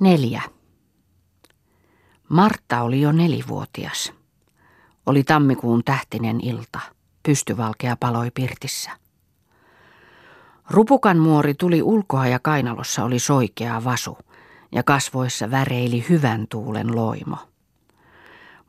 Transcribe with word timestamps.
Neljä. 0.00 0.42
Martta 2.28 2.82
oli 2.82 3.00
jo 3.00 3.12
nelivuotias. 3.12 4.12
Oli 5.06 5.24
tammikuun 5.24 5.84
tähtinen 5.84 6.40
ilta. 6.40 6.80
Pystyvalkea 7.22 7.96
paloi 8.00 8.30
pirtissä. 8.34 8.90
Rupukan 10.70 11.18
muori 11.18 11.54
tuli 11.54 11.82
ulkoa 11.82 12.26
ja 12.26 12.38
kainalossa 12.38 13.04
oli 13.04 13.18
soikea 13.18 13.84
vasu 13.84 14.18
ja 14.72 14.82
kasvoissa 14.82 15.50
väreili 15.50 16.06
hyvän 16.08 16.46
tuulen 16.48 16.96
loimo. 16.96 17.36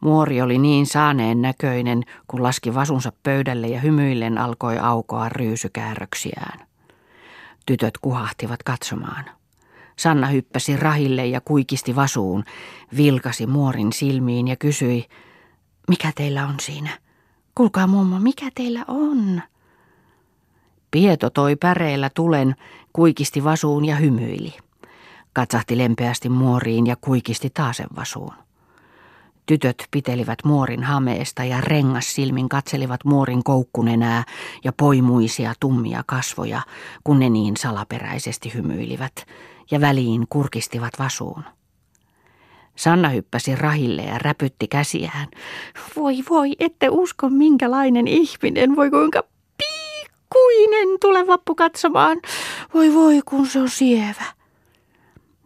Muori 0.02 0.42
oli 0.42 0.58
niin 0.58 0.86
saaneen 0.86 1.42
näköinen, 1.42 2.04
kun 2.28 2.44
laski 2.44 2.74
vasunsa 2.74 3.12
pöydälle 3.24 3.68
ja 3.68 3.80
hymyillen 3.80 4.38
alkoi 4.38 4.80
aukoa 4.80 5.30
ryysykäärröksiään. 5.30 6.68
Tytöt 7.66 7.98
kuhahtivat 7.98 8.64
katsomaan. 8.64 9.41
Sanna 10.02 10.28
hyppäsi 10.28 10.78
rahille 10.78 11.26
ja 11.26 11.42
kuikisti 11.42 11.96
vasuun, 11.96 12.44
vilkasi 12.98 13.48
muorin 13.48 13.94
silmiin 13.94 14.48
ja 14.48 14.56
kysyi, 14.56 15.06
mikä 15.88 16.12
teillä 16.16 16.48
on 16.48 16.56
siinä? 16.62 16.90
Kuulkaa 17.56 17.88
mummo, 17.88 18.20
mikä 18.20 18.50
teillä 18.56 18.86
on? 18.88 19.42
Pieto 20.92 21.30
toi 21.30 21.56
päreellä 21.56 22.10
tulen, 22.16 22.56
kuikisti 22.94 23.44
vasuun 23.44 23.86
ja 23.86 23.96
hymyili. 23.96 24.54
Katsahti 25.34 25.78
lempeästi 25.78 26.30
muoriin 26.30 26.88
ja 26.88 26.96
kuikisti 27.02 27.50
taasen 27.50 27.90
vasuun. 27.96 28.34
Tytöt 29.46 29.88
pitelivät 29.92 30.40
muorin 30.44 30.84
hameesta 30.84 31.44
ja 31.44 31.62
rengas 31.62 32.16
silmin 32.16 32.50
katselivat 32.50 33.06
muorin 33.06 33.44
koukkunenää 33.44 34.24
ja 34.64 34.74
poimuisia 34.74 35.54
tummia 35.60 36.04
kasvoja, 36.06 36.62
kun 37.04 37.20
ne 37.20 37.30
niin 37.30 37.58
salaperäisesti 37.58 38.54
hymyilivät 38.54 39.26
ja 39.72 39.82
väliin 39.82 40.26
kurkistivat 40.30 40.94
vasuun. 41.00 41.44
Sanna 42.76 43.10
hyppäsi 43.10 43.56
rahille 43.56 44.02
ja 44.02 44.18
räpytti 44.18 44.68
käsiään. 44.68 45.28
Voi 45.96 46.18
voi, 46.30 46.52
ette 46.60 46.90
usko 46.90 47.30
minkälainen 47.30 48.08
ihminen, 48.08 48.76
voi 48.76 48.90
kuinka 48.90 49.24
pikkuinen 49.58 50.88
tule 51.02 51.28
vappu 51.28 51.56
katsomaan. 51.56 52.18
Voi 52.74 52.94
voi, 52.94 53.22
kun 53.26 53.48
se 53.48 53.60
on 53.60 53.70
sievä. 53.70 54.26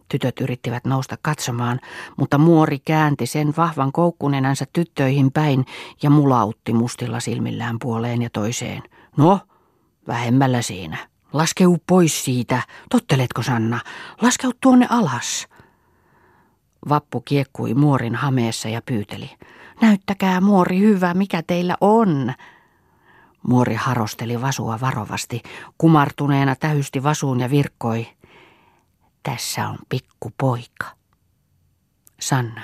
Tytöt 0.08 0.40
yrittivät 0.40 0.84
nousta 0.84 1.16
katsomaan, 1.22 1.80
mutta 2.16 2.38
muori 2.38 2.78
käänti 2.78 3.26
sen 3.26 3.54
vahvan 3.56 3.92
koukkunenänsä 3.92 4.64
tyttöihin 4.72 5.32
päin 5.32 5.64
ja 6.02 6.10
mulautti 6.10 6.72
mustilla 6.72 7.20
silmillään 7.20 7.78
puoleen 7.78 8.22
ja 8.22 8.30
toiseen. 8.30 8.82
No, 9.16 9.40
vähemmällä 10.06 10.62
siinä. 10.62 10.98
Laskeu 11.32 11.78
pois 11.86 12.24
siitä. 12.24 12.62
Totteletko 12.90 13.42
Sanna? 13.42 13.80
Laskeu 14.22 14.52
tuonne 14.60 14.86
alas. 14.90 15.48
Vappu 16.88 17.20
kiekkui 17.20 17.74
muorin 17.74 18.14
hameessa 18.14 18.68
ja 18.68 18.82
pyyteli. 18.82 19.30
Näyttäkää 19.80 20.40
muori 20.40 20.78
hyvä, 20.78 21.14
mikä 21.14 21.42
teillä 21.42 21.76
on. 21.80 22.34
Muori 23.48 23.74
harosteli 23.74 24.42
vasua 24.42 24.80
varovasti, 24.80 25.42
kumartuneena 25.78 26.56
tähysti 26.56 27.02
vasuun 27.02 27.40
ja 27.40 27.50
virkkoi. 27.50 28.06
Tässä 29.22 29.68
on 29.68 29.78
pikku 29.88 30.32
poika. 30.38 30.86
Sanna. 32.20 32.62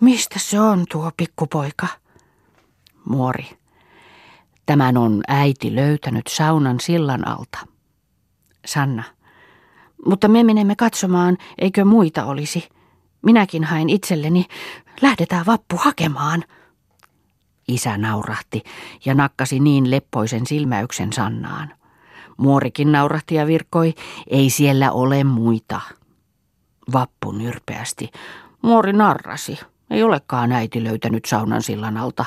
Mistä 0.00 0.38
se 0.38 0.60
on 0.60 0.84
tuo 0.90 1.10
pikkupoika? 1.16 1.86
Muori. 3.04 3.59
Tämän 4.70 4.96
on 4.96 5.20
äiti 5.28 5.74
löytänyt 5.74 6.26
saunan 6.26 6.80
sillan 6.80 7.28
alta. 7.28 7.58
Sanna. 8.66 9.02
Mutta 10.06 10.28
me 10.28 10.44
menemme 10.44 10.76
katsomaan, 10.76 11.36
eikö 11.58 11.84
muita 11.84 12.24
olisi. 12.24 12.68
Minäkin 13.22 13.64
hain 13.64 13.88
itselleni. 13.88 14.46
Lähdetään 15.02 15.46
vappu 15.46 15.76
hakemaan. 15.76 16.44
Isä 17.68 17.98
naurahti 17.98 18.62
ja 19.04 19.14
nakkasi 19.14 19.60
niin 19.60 19.90
leppoisen 19.90 20.46
silmäyksen 20.46 21.12
Sannaan. 21.12 21.74
Muorikin 22.36 22.92
naurahti 22.92 23.34
ja 23.34 23.46
virkkoi, 23.46 23.94
ei 24.26 24.50
siellä 24.50 24.92
ole 24.92 25.24
muita. 25.24 25.80
Vappu 26.92 27.32
nyrpeästi. 27.32 28.10
Muori 28.62 28.92
narrasi. 28.92 29.58
Ei 29.90 30.02
olekaan 30.02 30.52
äiti 30.52 30.84
löytänyt 30.84 31.24
saunan 31.24 31.62
sillan 31.62 31.96
alta. 31.96 32.24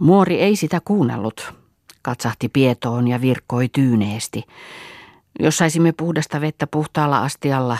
Muori 0.00 0.40
ei 0.40 0.56
sitä 0.56 0.80
kuunnellut. 0.84 1.54
Katsahti 2.02 2.48
pietoon 2.48 3.08
ja 3.08 3.20
virkkoi 3.20 3.68
tyyneesti. 3.68 4.44
Jos 5.40 5.56
saisimme 5.56 5.92
puhdasta 5.92 6.40
vettä 6.40 6.66
puhtaalla 6.66 7.22
astialla. 7.22 7.78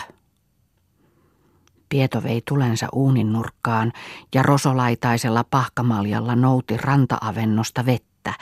Pieto 1.89 2.23
vei 2.23 2.41
tulensa 2.47 2.87
uunin 2.93 3.33
nurkkaan 3.33 3.93
ja 4.35 4.43
rosolaitaisella 4.43 5.43
pahkamaljalla 5.43 6.35
nouti 6.35 6.77
rantaavennosta 6.77 7.85
vettä 7.85 8.33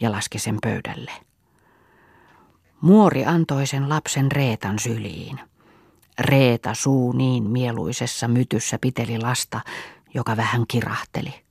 ja 0.00 0.12
laski 0.12 0.38
sen 0.38 0.58
pöydälle. 0.62 1.12
Muori 2.80 3.24
antoi 3.24 3.66
sen 3.66 3.88
lapsen 3.88 4.32
Reetan 4.32 4.78
syliin. 4.78 5.40
Reeta 6.18 6.74
suu 6.74 7.12
niin 7.12 7.44
mieluisessa 7.44 8.28
mytyssä 8.28 8.78
piteli 8.80 9.18
lasta, 9.18 9.60
joka 10.14 10.36
vähän 10.36 10.64
kirahteli. 10.68 11.47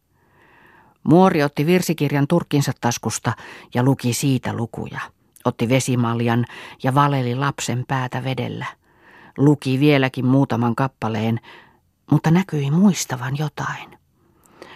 Muori 1.07 1.43
otti 1.43 1.65
virsikirjan 1.65 2.27
turkkinsa 2.27 2.71
taskusta 2.81 3.33
ja 3.73 3.83
luki 3.83 4.13
siitä 4.13 4.53
lukuja. 4.53 4.99
Otti 5.45 5.69
vesimaljan 5.69 6.45
ja 6.83 6.95
valeli 6.95 7.35
lapsen 7.35 7.85
päätä 7.87 8.23
vedellä. 8.23 8.65
Luki 9.37 9.79
vieläkin 9.79 10.25
muutaman 10.25 10.75
kappaleen, 10.75 11.39
mutta 12.11 12.31
näkyi 12.31 12.71
muistavan 12.71 13.37
jotain. 13.37 13.97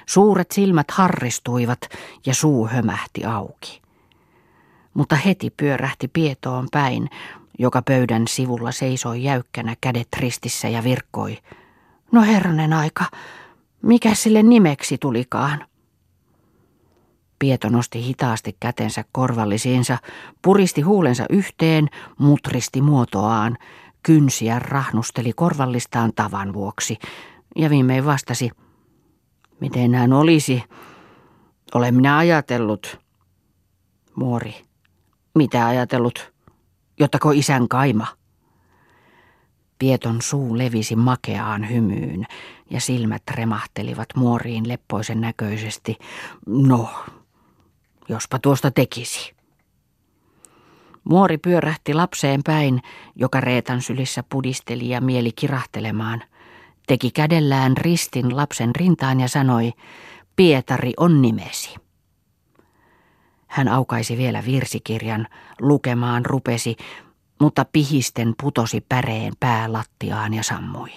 Suuret 0.05 0.51
silmät 0.51 0.91
harristuivat 0.91 1.79
ja 2.25 2.35
suu 2.35 2.67
hömähti 2.67 3.25
auki 3.25 3.81
mutta 4.93 5.15
heti 5.15 5.49
pyörähti 5.49 6.07
Pietoon 6.07 6.67
päin, 6.71 7.09
joka 7.59 7.81
pöydän 7.81 8.27
sivulla 8.27 8.71
seisoi 8.71 9.23
jäykkänä 9.23 9.75
kädet 9.81 10.07
ristissä 10.17 10.69
ja 10.69 10.83
virkkoi. 10.83 11.37
No 12.11 12.21
herranen 12.21 12.73
aika, 12.73 13.05
mikä 13.81 14.15
sille 14.15 14.43
nimeksi 14.43 14.97
tulikaan? 14.97 15.65
Pieto 17.41 17.69
nosti 17.69 18.03
hitaasti 18.03 18.57
kätensä 18.59 19.03
korvallisiinsa, 19.11 19.97
puristi 20.41 20.81
huulensa 20.81 21.25
yhteen, 21.29 21.87
mutristi 22.19 22.81
muotoaan, 22.81 23.57
kynsiä 24.03 24.59
rahnusteli 24.59 25.33
korvallistaan 25.35 26.11
tavan 26.15 26.53
vuoksi 26.53 26.97
ja 27.55 27.69
viimein 27.69 28.05
vastasi, 28.05 28.49
miten 29.59 29.93
hän 29.93 30.13
olisi, 30.13 30.63
olen 31.73 31.95
minä 31.95 32.17
ajatellut. 32.17 32.99
Muori. 34.15 34.55
Mitä 35.35 35.67
ajatellut? 35.67 36.33
Jottako 36.99 37.31
isän 37.31 37.67
kaima? 37.67 38.07
Pieton 39.79 40.21
suu 40.21 40.57
levisi 40.57 40.95
makeaan 40.95 41.69
hymyyn 41.69 42.25
ja 42.69 42.81
silmät 42.81 43.23
remahtelivat 43.31 44.07
muoriin 44.15 44.67
leppoisen 44.67 45.21
näköisesti. 45.21 45.97
No, 46.47 46.89
jospa 48.11 48.39
tuosta 48.39 48.71
tekisi. 48.71 49.35
Muori 51.03 51.37
pyörähti 51.37 51.93
lapseen 51.93 52.41
päin, 52.45 52.81
joka 53.15 53.41
Reetan 53.41 53.81
sylissä 53.81 54.23
pudisteli 54.29 54.89
ja 54.89 55.01
mieli 55.01 55.31
kirahtelemaan. 55.31 56.23
Teki 56.87 57.11
kädellään 57.11 57.77
ristin 57.77 58.37
lapsen 58.37 58.75
rintaan 58.75 59.19
ja 59.19 59.27
sanoi, 59.27 59.71
Pietari 60.35 60.93
on 60.97 61.21
nimesi. 61.21 61.75
Hän 63.47 63.67
aukaisi 63.67 64.17
vielä 64.17 64.43
virsikirjan, 64.45 65.27
lukemaan 65.61 66.25
rupesi, 66.25 66.75
mutta 67.39 67.65
pihisten 67.65 68.33
putosi 68.41 68.85
päreen 68.89 69.33
pää 69.39 69.73
lattiaan 69.73 70.33
ja 70.33 70.43
sammui. 70.43 70.91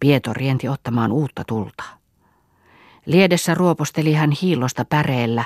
Pieto 0.00 0.32
rienti 0.32 0.68
ottamaan 0.68 1.12
uutta 1.12 1.42
tulta. 1.46 1.84
Liedessä 3.06 3.54
ruoposteli 3.54 4.12
hän 4.12 4.30
hiilosta 4.30 4.84
päreellä 4.84 5.44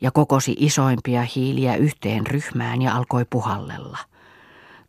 ja 0.00 0.10
kokosi 0.10 0.56
isoimpia 0.58 1.22
hiiliä 1.36 1.76
yhteen 1.76 2.26
ryhmään 2.26 2.82
ja 2.82 2.94
alkoi 2.94 3.24
puhallella. 3.30 3.98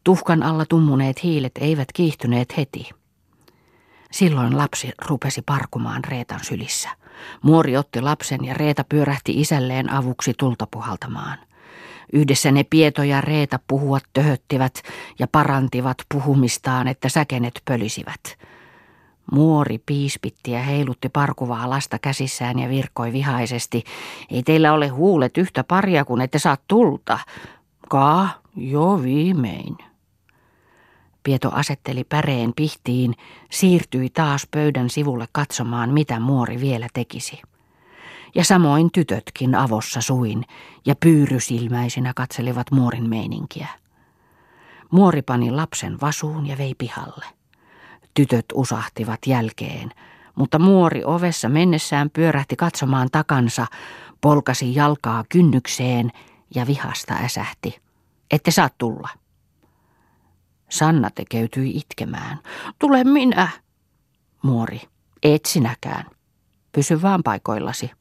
Tuhkan 0.04 0.44
alla 0.44 0.66
tummuneet 0.66 1.24
hiilet 1.24 1.52
eivät 1.60 1.88
kiihtyneet 1.94 2.58
heti. 2.58 2.90
Silloin 4.12 4.58
lapsi 4.58 4.92
rupesi 5.06 5.42
parkumaan 5.42 6.04
Reetan 6.04 6.44
sylissä. 6.44 6.90
Muori 7.42 7.78
otti 7.78 8.02
lapsen 8.02 8.46
ja 8.46 8.54
Reeta 8.54 8.84
pyörähti 8.90 9.42
isälleen 9.42 9.90
avuksi 9.94 10.34
tulta 10.38 10.68
puhaltamaan. 10.72 11.38
Yhdessä 12.14 12.52
ne 12.52 12.64
Pieto 12.64 13.04
ja 13.04 13.22
Reeta 13.22 13.60
puhuvat 13.68 14.04
töhöttivät 14.14 14.74
ja 15.20 15.28
parantivat 15.28 15.98
puhumistaan, 16.14 16.88
että 16.88 17.10
säkenet 17.10 17.62
pölisivät. 17.66 18.38
Muori 19.32 19.80
piispitti 19.86 20.52
ja 20.52 20.60
heilutti 20.64 21.10
parkuvaa 21.10 21.70
lasta 21.70 22.00
käsissään 22.00 22.60
ja 22.60 22.70
virkoi 22.70 23.14
vihaisesti. 23.14 23.84
Ei 24.30 24.44
teillä 24.44 24.74
ole 24.74 24.88
huulet 24.88 25.38
yhtä 25.38 25.64
paria, 25.64 26.06
kun 26.06 26.22
ette 26.22 26.40
saa 26.40 26.58
tulta. 26.68 27.20
Kaa, 27.90 28.30
jo 28.56 29.04
viimein. 29.04 29.78
Pieto 31.24 31.52
asetteli 31.54 32.04
päreen 32.04 32.54
pihtiin, 32.56 33.16
siirtyi 33.52 34.10
taas 34.10 34.48
pöydän 34.52 34.90
sivulle 34.90 35.28
katsomaan, 35.32 35.94
mitä 35.94 36.20
muori 36.20 36.62
vielä 36.62 36.88
tekisi. 36.94 37.42
Ja 38.36 38.44
samoin 38.44 38.92
tytötkin 38.92 39.56
avossa 39.56 40.02
suin 40.02 40.46
ja 40.86 40.96
pyyrysilmäisinä 40.96 42.14
katselivat 42.16 42.72
muorin 42.72 43.10
meininkiä. 43.10 43.68
Muori 44.92 45.22
pani 45.22 45.52
lapsen 45.52 46.02
vasuun 46.02 46.48
ja 46.48 46.58
vei 46.58 46.76
pihalle. 46.78 47.41
Tytöt 48.14 48.46
usahtivat 48.54 49.20
jälkeen, 49.28 49.92
mutta 50.36 50.60
muori 50.60 51.04
ovessa 51.06 51.50
mennessään 51.50 52.10
pyörähti 52.10 52.56
katsomaan 52.56 53.08
takansa, 53.12 53.66
polkasi 54.22 54.76
jalkaa 54.76 55.24
kynnykseen 55.30 56.12
ja 56.56 56.68
vihasta 56.68 57.14
äsähti. 57.14 57.82
Ette 58.32 58.52
saa 58.52 58.70
tulla. 58.78 59.10
Sanna 60.70 61.10
tekeytyi 61.10 61.78
itkemään. 61.78 62.40
Tule 62.80 63.04
minä. 63.04 63.50
Muori, 64.42 64.82
et 65.24 65.46
sinäkään. 65.46 66.06
Pysy 66.72 67.02
vaan 67.02 67.24
paikoillasi. 67.24 67.92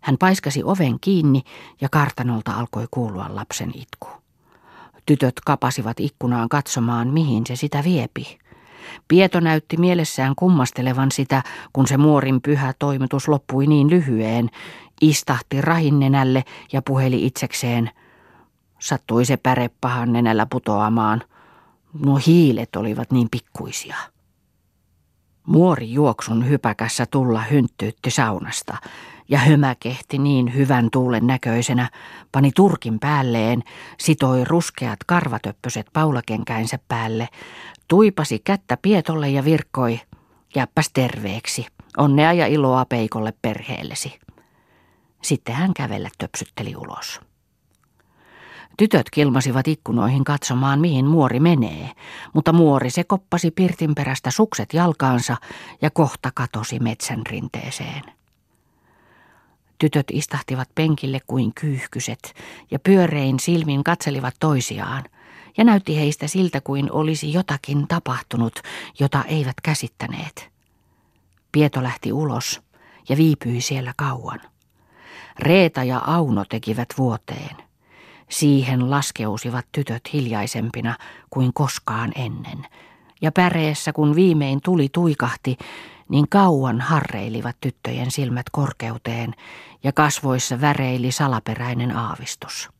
Hän 0.00 0.16
paiskasi 0.18 0.62
oven 0.64 1.00
kiinni 1.00 1.42
ja 1.80 1.88
kartanolta 1.88 2.52
alkoi 2.52 2.86
kuulua 2.90 3.26
lapsen 3.28 3.72
itku. 3.74 4.08
Tytöt 5.06 5.40
kapasivat 5.46 6.00
ikkunaan 6.00 6.48
katsomaan, 6.48 7.08
mihin 7.08 7.46
se 7.46 7.56
sitä 7.56 7.84
viepi. 7.84 8.38
Pieto 9.08 9.40
näytti 9.40 9.76
mielessään 9.76 10.34
kummastelevan 10.36 11.10
sitä, 11.12 11.42
kun 11.72 11.86
se 11.86 11.96
muorin 11.96 12.40
pyhä 12.42 12.74
toimitus 12.78 13.28
loppui 13.28 13.66
niin 13.66 13.90
lyhyeen, 13.90 14.50
istahti 15.00 15.60
rahinnenälle 15.60 16.44
ja 16.72 16.82
puheli 16.82 17.26
itsekseen. 17.26 17.90
Sattui 18.78 19.24
se 19.24 19.36
päre 19.36 19.70
pahan 19.80 20.12
nenällä 20.12 20.46
putoamaan. 20.46 21.22
Nuo 22.04 22.20
hiilet 22.26 22.76
olivat 22.76 23.12
niin 23.12 23.28
pikkuisia. 23.30 23.96
Muori 25.46 25.92
juoksun 25.92 26.48
hypäkässä 26.48 27.06
tulla 27.06 27.40
hynttyytti 27.40 28.10
saunasta 28.10 28.76
ja 29.28 29.38
hömäkehti 29.38 30.18
niin 30.18 30.54
hyvän 30.54 30.88
tuulen 30.92 31.26
näköisenä, 31.26 31.90
pani 32.32 32.50
turkin 32.52 32.98
päälleen, 32.98 33.62
sitoi 33.98 34.44
ruskeat 34.44 34.98
karvatöppöset 35.06 35.86
paulakenkäinsä 35.92 36.78
päälle, 36.88 37.28
tuipasi 37.88 38.38
kättä 38.38 38.76
Pietolle 38.82 39.28
ja 39.28 39.44
virkkoi, 39.44 40.00
jäppäs 40.54 40.90
terveeksi, 40.92 41.66
onnea 41.96 42.32
ja 42.32 42.46
iloa 42.46 42.84
peikolle 42.84 43.34
perheellesi. 43.42 44.18
Sitten 45.22 45.54
hän 45.54 45.74
kävellä 45.74 46.08
töpsytteli 46.18 46.76
ulos. 46.76 47.20
Tytöt 48.76 49.10
kilmasivat 49.10 49.68
ikkunoihin 49.68 50.24
katsomaan, 50.24 50.80
mihin 50.80 51.06
muori 51.06 51.40
menee, 51.40 51.90
mutta 52.32 52.52
muori 52.52 52.90
se 52.90 53.04
koppasi 53.04 53.50
pirtin 53.50 53.94
perästä 53.94 54.30
sukset 54.30 54.74
jalkaansa 54.74 55.36
ja 55.82 55.90
kohta 55.90 56.30
katosi 56.34 56.78
metsän 56.78 57.22
rinteeseen. 57.26 58.02
Tytöt 59.78 60.06
istahtivat 60.12 60.68
penkille 60.74 61.20
kuin 61.26 61.54
kyyhkyset 61.54 62.34
ja 62.70 62.78
pyörein 62.78 63.40
silmin 63.40 63.84
katselivat 63.84 64.34
toisiaan, 64.40 65.04
ja 65.56 65.64
näytti 65.64 65.96
heistä 65.96 66.26
siltä 66.26 66.60
kuin 66.60 66.92
olisi 66.92 67.32
jotakin 67.32 67.88
tapahtunut, 67.88 68.60
jota 69.00 69.24
eivät 69.24 69.60
käsittäneet. 69.62 70.50
Pieto 71.52 71.82
lähti 71.82 72.12
ulos 72.12 72.62
ja 73.08 73.16
viipyi 73.16 73.60
siellä 73.60 73.94
kauan. 73.96 74.40
Reeta 75.38 75.84
ja 75.84 76.02
Auno 76.06 76.44
tekivät 76.44 76.88
vuoteen. 76.98 77.56
Siihen 78.30 78.90
laskeusivat 78.90 79.66
tytöt 79.72 80.12
hiljaisempina 80.12 80.96
kuin 81.30 81.52
koskaan 81.54 82.12
ennen. 82.14 82.66
Ja 83.22 83.32
päreessä, 83.32 83.92
kun 83.92 84.14
viimein 84.14 84.60
tuli 84.64 84.88
tuikahti, 84.92 85.56
niin 86.08 86.28
kauan 86.28 86.80
harreilivat 86.80 87.56
tyttöjen 87.60 88.10
silmät 88.10 88.46
korkeuteen 88.52 89.34
ja 89.84 89.92
kasvoissa 89.92 90.60
väreili 90.60 91.12
salaperäinen 91.12 91.96
aavistus. 91.96 92.73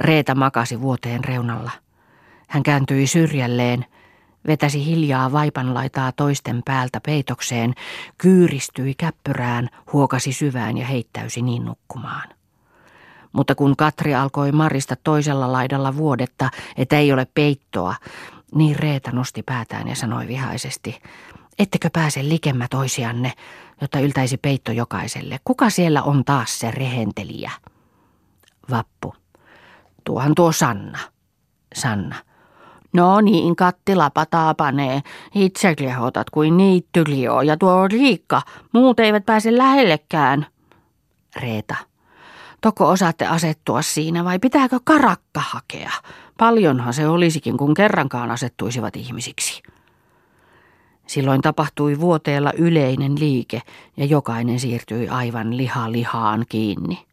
Reeta 0.00 0.34
makasi 0.34 0.80
vuoteen 0.80 1.24
reunalla. 1.24 1.70
Hän 2.48 2.62
kääntyi 2.62 3.06
syrjälleen, 3.06 3.84
vetäsi 4.46 4.86
hiljaa 4.86 5.32
vaipanlaitaa 5.32 6.12
toisten 6.12 6.62
päältä 6.64 7.00
peitokseen, 7.06 7.74
kyyristyi 8.18 8.94
käppyrään, 8.94 9.68
huokasi 9.92 10.32
syvään 10.32 10.78
ja 10.78 10.86
heittäysi 10.86 11.42
niin 11.42 11.64
nukkumaan. 11.64 12.28
Mutta 13.32 13.54
kun 13.54 13.76
Katri 13.76 14.14
alkoi 14.14 14.52
marista 14.52 14.96
toisella 15.04 15.52
laidalla 15.52 15.96
vuodetta, 15.96 16.50
että 16.76 16.98
ei 16.98 17.12
ole 17.12 17.26
peittoa, 17.34 17.94
niin 18.54 18.76
Reeta 18.76 19.10
nosti 19.10 19.42
päätään 19.42 19.88
ja 19.88 19.94
sanoi 19.94 20.28
vihaisesti, 20.28 21.00
ettekö 21.58 21.90
pääse 21.92 22.28
likemmä 22.28 22.66
toisianne, 22.70 23.32
jotta 23.80 24.00
yltäisi 24.00 24.36
peitto 24.36 24.72
jokaiselle. 24.72 25.38
Kuka 25.44 25.70
siellä 25.70 26.02
on 26.02 26.24
taas 26.24 26.58
se 26.58 26.70
rehentelijä? 26.70 27.50
Vappu. 28.70 29.14
Tuohan 30.06 30.34
tuo 30.34 30.52
Sanna. 30.52 30.98
Sanna. 31.74 32.16
No 32.92 33.20
niin, 33.20 33.56
kattila 33.56 34.10
pataa 34.10 34.54
panee. 34.54 35.02
Itse 35.34 35.74
klehotat 35.74 36.30
kuin 36.30 36.56
niittyliö 36.56 37.42
ja 37.42 37.56
tuo 37.56 37.88
Riikka. 37.88 38.42
Muut 38.72 39.00
eivät 39.00 39.26
pääse 39.26 39.56
lähellekään. 39.56 40.46
Reeta. 41.36 41.76
Toko 42.60 42.88
osaatte 42.88 43.26
asettua 43.26 43.82
siinä 43.82 44.24
vai 44.24 44.38
pitääkö 44.38 44.78
karakka 44.84 45.40
hakea? 45.40 45.90
Paljonhan 46.38 46.94
se 46.94 47.08
olisikin, 47.08 47.56
kun 47.56 47.74
kerrankaan 47.74 48.30
asettuisivat 48.30 48.96
ihmisiksi. 48.96 49.62
Silloin 51.06 51.40
tapahtui 51.40 52.00
vuoteella 52.00 52.52
yleinen 52.58 53.18
liike 53.18 53.62
ja 53.96 54.04
jokainen 54.04 54.60
siirtyi 54.60 55.08
aivan 55.08 55.56
liha 55.56 55.92
lihaan 55.92 56.44
kiinni. 56.48 57.05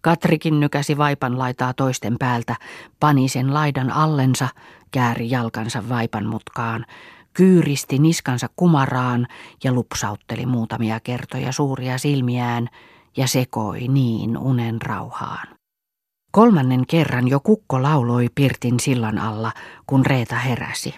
Katrikin 0.00 0.60
nykäsi 0.60 0.98
vaipan 0.98 1.38
laitaa 1.38 1.74
toisten 1.74 2.16
päältä, 2.18 2.56
pani 3.00 3.28
sen 3.28 3.54
laidan 3.54 3.92
allensa, 3.92 4.48
kääri 4.90 5.30
jalkansa 5.30 5.88
vaipan 5.88 6.26
mutkaan, 6.26 6.86
kyyristi 7.34 7.98
niskansa 7.98 8.46
kumaraan 8.56 9.26
ja 9.64 9.72
lupsautteli 9.72 10.46
muutamia 10.46 11.00
kertoja 11.00 11.52
suuria 11.52 11.98
silmiään 11.98 12.68
ja 13.16 13.26
sekoi 13.26 13.88
niin 13.88 14.38
unen 14.38 14.82
rauhaan. 14.82 15.48
Kolmannen 16.32 16.86
kerran 16.86 17.28
jo 17.28 17.40
kukko 17.40 17.82
lauloi 17.82 18.26
Pirtin 18.34 18.80
sillan 18.80 19.18
alla, 19.18 19.52
kun 19.86 20.06
Reeta 20.06 20.36
heräsi. 20.36 20.94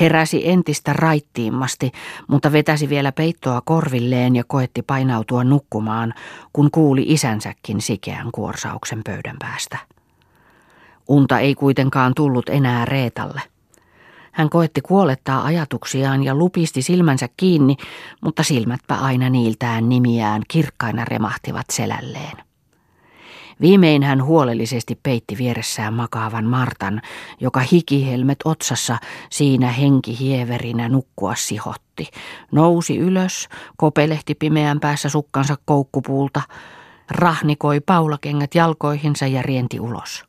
Heräsi 0.00 0.48
entistä 0.48 0.92
raittiimmasti, 0.92 1.92
mutta 2.28 2.52
vetäsi 2.52 2.88
vielä 2.88 3.12
peittoa 3.12 3.62
korvilleen 3.64 4.36
ja 4.36 4.44
koetti 4.46 4.82
painautua 4.82 5.44
nukkumaan, 5.44 6.14
kun 6.52 6.70
kuuli 6.70 7.04
isänsäkin 7.06 7.80
sikeän 7.80 8.32
kuorsauksen 8.32 9.00
pöydän 9.04 9.36
päästä. 9.38 9.78
Unta 11.08 11.38
ei 11.38 11.54
kuitenkaan 11.54 12.12
tullut 12.16 12.48
enää 12.48 12.84
Reetalle. 12.84 13.42
Hän 14.32 14.50
koetti 14.50 14.80
kuolettaa 14.80 15.44
ajatuksiaan 15.44 16.24
ja 16.24 16.34
lupisti 16.34 16.82
silmänsä 16.82 17.28
kiinni, 17.36 17.76
mutta 18.20 18.42
silmätpä 18.42 18.94
aina 18.94 19.30
niiltään 19.30 19.88
nimiään 19.88 20.42
kirkkaina 20.48 21.04
remahtivat 21.04 21.66
selälleen. 21.72 22.36
Viimein 23.60 24.02
hän 24.02 24.24
huolellisesti 24.24 25.00
peitti 25.02 25.38
vieressään 25.38 25.94
makaavan 25.94 26.44
Martan, 26.44 27.02
joka 27.40 27.60
hikihelmet 27.60 28.38
otsassa 28.44 28.98
siinä 29.30 29.72
henki 29.72 30.18
hieverinä 30.18 30.88
nukkua 30.88 31.34
sihotti. 31.34 32.10
Nousi 32.52 32.98
ylös, 32.98 33.48
kopelehti 33.76 34.34
pimeän 34.34 34.80
päässä 34.80 35.08
sukkansa 35.08 35.56
koukkupuulta, 35.64 36.42
rahnikoi 37.10 37.80
paulakengät 37.80 38.54
jalkoihinsa 38.54 39.26
ja 39.26 39.42
rienti 39.42 39.80
ulos. 39.80 40.24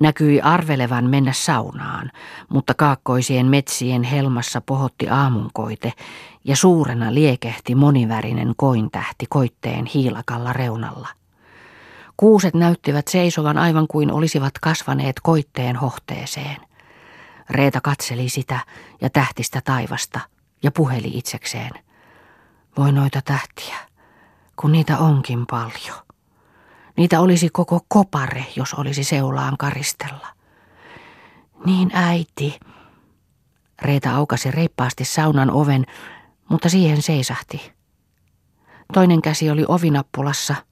Näkyi 0.00 0.40
arvelevan 0.40 1.04
mennä 1.04 1.32
saunaan, 1.32 2.10
mutta 2.48 2.74
kaakkoisien 2.74 3.46
metsien 3.46 4.02
helmassa 4.02 4.60
pohotti 4.60 5.08
aamunkoite 5.08 5.92
ja 6.44 6.56
suurena 6.56 7.14
liekehti 7.14 7.74
monivärinen 7.74 8.52
kointähti 8.56 9.26
koitteen 9.28 9.86
hiilakalla 9.86 10.52
reunalla. 10.52 11.08
Kuuset 12.16 12.54
näyttivät 12.54 13.08
seisovan 13.08 13.58
aivan 13.58 13.86
kuin 13.88 14.12
olisivat 14.12 14.52
kasvaneet 14.60 15.16
koitteen 15.22 15.76
hohteeseen. 15.76 16.56
Reeta 17.50 17.80
katseli 17.80 18.28
sitä 18.28 18.60
ja 19.00 19.10
tähtistä 19.10 19.60
taivasta 19.64 20.20
ja 20.62 20.70
puheli 20.70 21.18
itsekseen. 21.18 21.70
Voi 22.78 22.92
noita 22.92 23.22
tähtiä, 23.24 23.76
kun 24.56 24.72
niitä 24.72 24.98
onkin 24.98 25.46
paljon. 25.46 25.98
Niitä 26.96 27.20
olisi 27.20 27.48
koko 27.48 27.80
kopare, 27.88 28.46
jos 28.56 28.74
olisi 28.74 29.04
seulaan 29.04 29.56
karistella. 29.58 30.26
Niin 31.66 31.90
äiti. 31.94 32.58
Reeta 33.82 34.16
aukasi 34.16 34.50
reippaasti 34.50 35.04
saunan 35.04 35.50
oven, 35.50 35.86
mutta 36.48 36.68
siihen 36.68 37.02
seisahti. 37.02 37.72
Toinen 38.92 39.22
käsi 39.22 39.50
oli 39.50 39.64
ovinappulassa– 39.68 40.54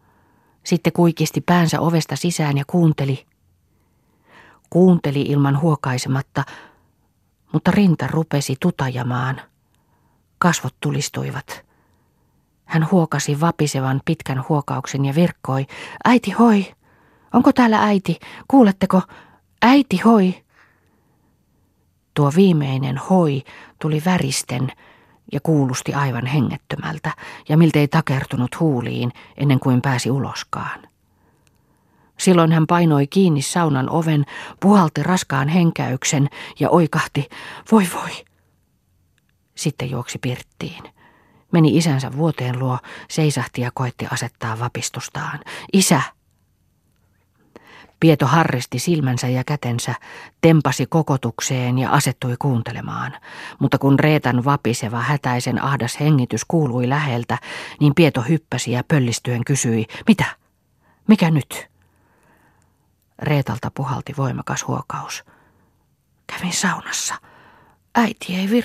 sitten 0.64 0.92
kuikisti 0.92 1.40
päänsä 1.40 1.80
ovesta 1.80 2.16
sisään 2.16 2.58
ja 2.58 2.64
kuunteli. 2.66 3.26
Kuunteli 4.70 5.22
ilman 5.22 5.60
huokaisematta, 5.60 6.44
mutta 7.52 7.70
rinta 7.70 8.06
rupesi 8.06 8.56
tutajamaan. 8.60 9.40
Kasvot 10.38 10.74
tulistuivat. 10.80 11.64
Hän 12.64 12.90
huokasi 12.90 13.40
vapisevan 13.40 14.00
pitkän 14.04 14.44
huokauksen 14.48 15.04
ja 15.04 15.14
virkkoi. 15.14 15.66
Äiti 16.04 16.30
hoi! 16.30 16.74
Onko 17.32 17.52
täällä 17.52 17.82
äiti? 17.82 18.18
Kuuletteko? 18.48 19.02
Äiti 19.62 19.96
hoi! 19.96 20.44
Tuo 22.14 22.32
viimeinen 22.36 22.98
hoi 22.98 23.42
tuli 23.78 24.02
väristen 24.04 24.72
ja 25.32 25.40
kuulusti 25.42 25.94
aivan 25.94 26.26
hengettömältä 26.26 27.12
ja 27.48 27.56
miltei 27.56 27.88
takertunut 27.88 28.60
huuliin 28.60 29.12
ennen 29.36 29.60
kuin 29.60 29.82
pääsi 29.82 30.10
uloskaan. 30.10 30.80
Silloin 32.18 32.52
hän 32.52 32.66
painoi 32.66 33.06
kiinni 33.06 33.42
saunan 33.42 33.90
oven, 33.90 34.24
puhalti 34.60 35.02
raskaan 35.02 35.48
henkäyksen 35.48 36.28
ja 36.60 36.70
oikahti, 36.70 37.28
voi 37.72 37.86
voi. 37.94 38.10
Sitten 39.54 39.90
juoksi 39.90 40.18
pirttiin. 40.18 40.82
Meni 41.52 41.76
isänsä 41.76 42.16
vuoteen 42.16 42.58
luo, 42.58 42.78
seisahti 43.10 43.60
ja 43.60 43.70
koetti 43.74 44.06
asettaa 44.10 44.58
vapistustaan. 44.58 45.40
Isä! 45.72 46.02
Pieto 48.02 48.26
harristi 48.26 48.78
silmänsä 48.78 49.28
ja 49.28 49.44
kätensä, 49.44 49.94
tempasi 50.40 50.86
kokotukseen 50.86 51.78
ja 51.78 51.90
asettui 51.90 52.34
kuuntelemaan. 52.38 53.12
Mutta 53.58 53.78
kun 53.78 53.98
Reetan 53.98 54.44
vapiseva 54.44 55.00
hätäisen 55.00 55.64
ahdas 55.64 56.00
hengitys 56.00 56.44
kuului 56.44 56.88
läheltä, 56.88 57.38
niin 57.80 57.94
Pieto 57.94 58.22
hyppäsi 58.22 58.72
ja 58.72 58.84
pöllistyen 58.88 59.44
kysyi, 59.44 59.86
mitä? 60.08 60.24
Mikä 61.08 61.30
nyt? 61.30 61.70
Reetalta 63.18 63.70
puhalti 63.74 64.14
voimakas 64.16 64.66
huokaus. 64.66 65.24
Kävin 66.26 66.52
saunassa. 66.52 67.14
Äiti 67.94 68.36
ei 68.36 68.50
vir... 68.50 68.64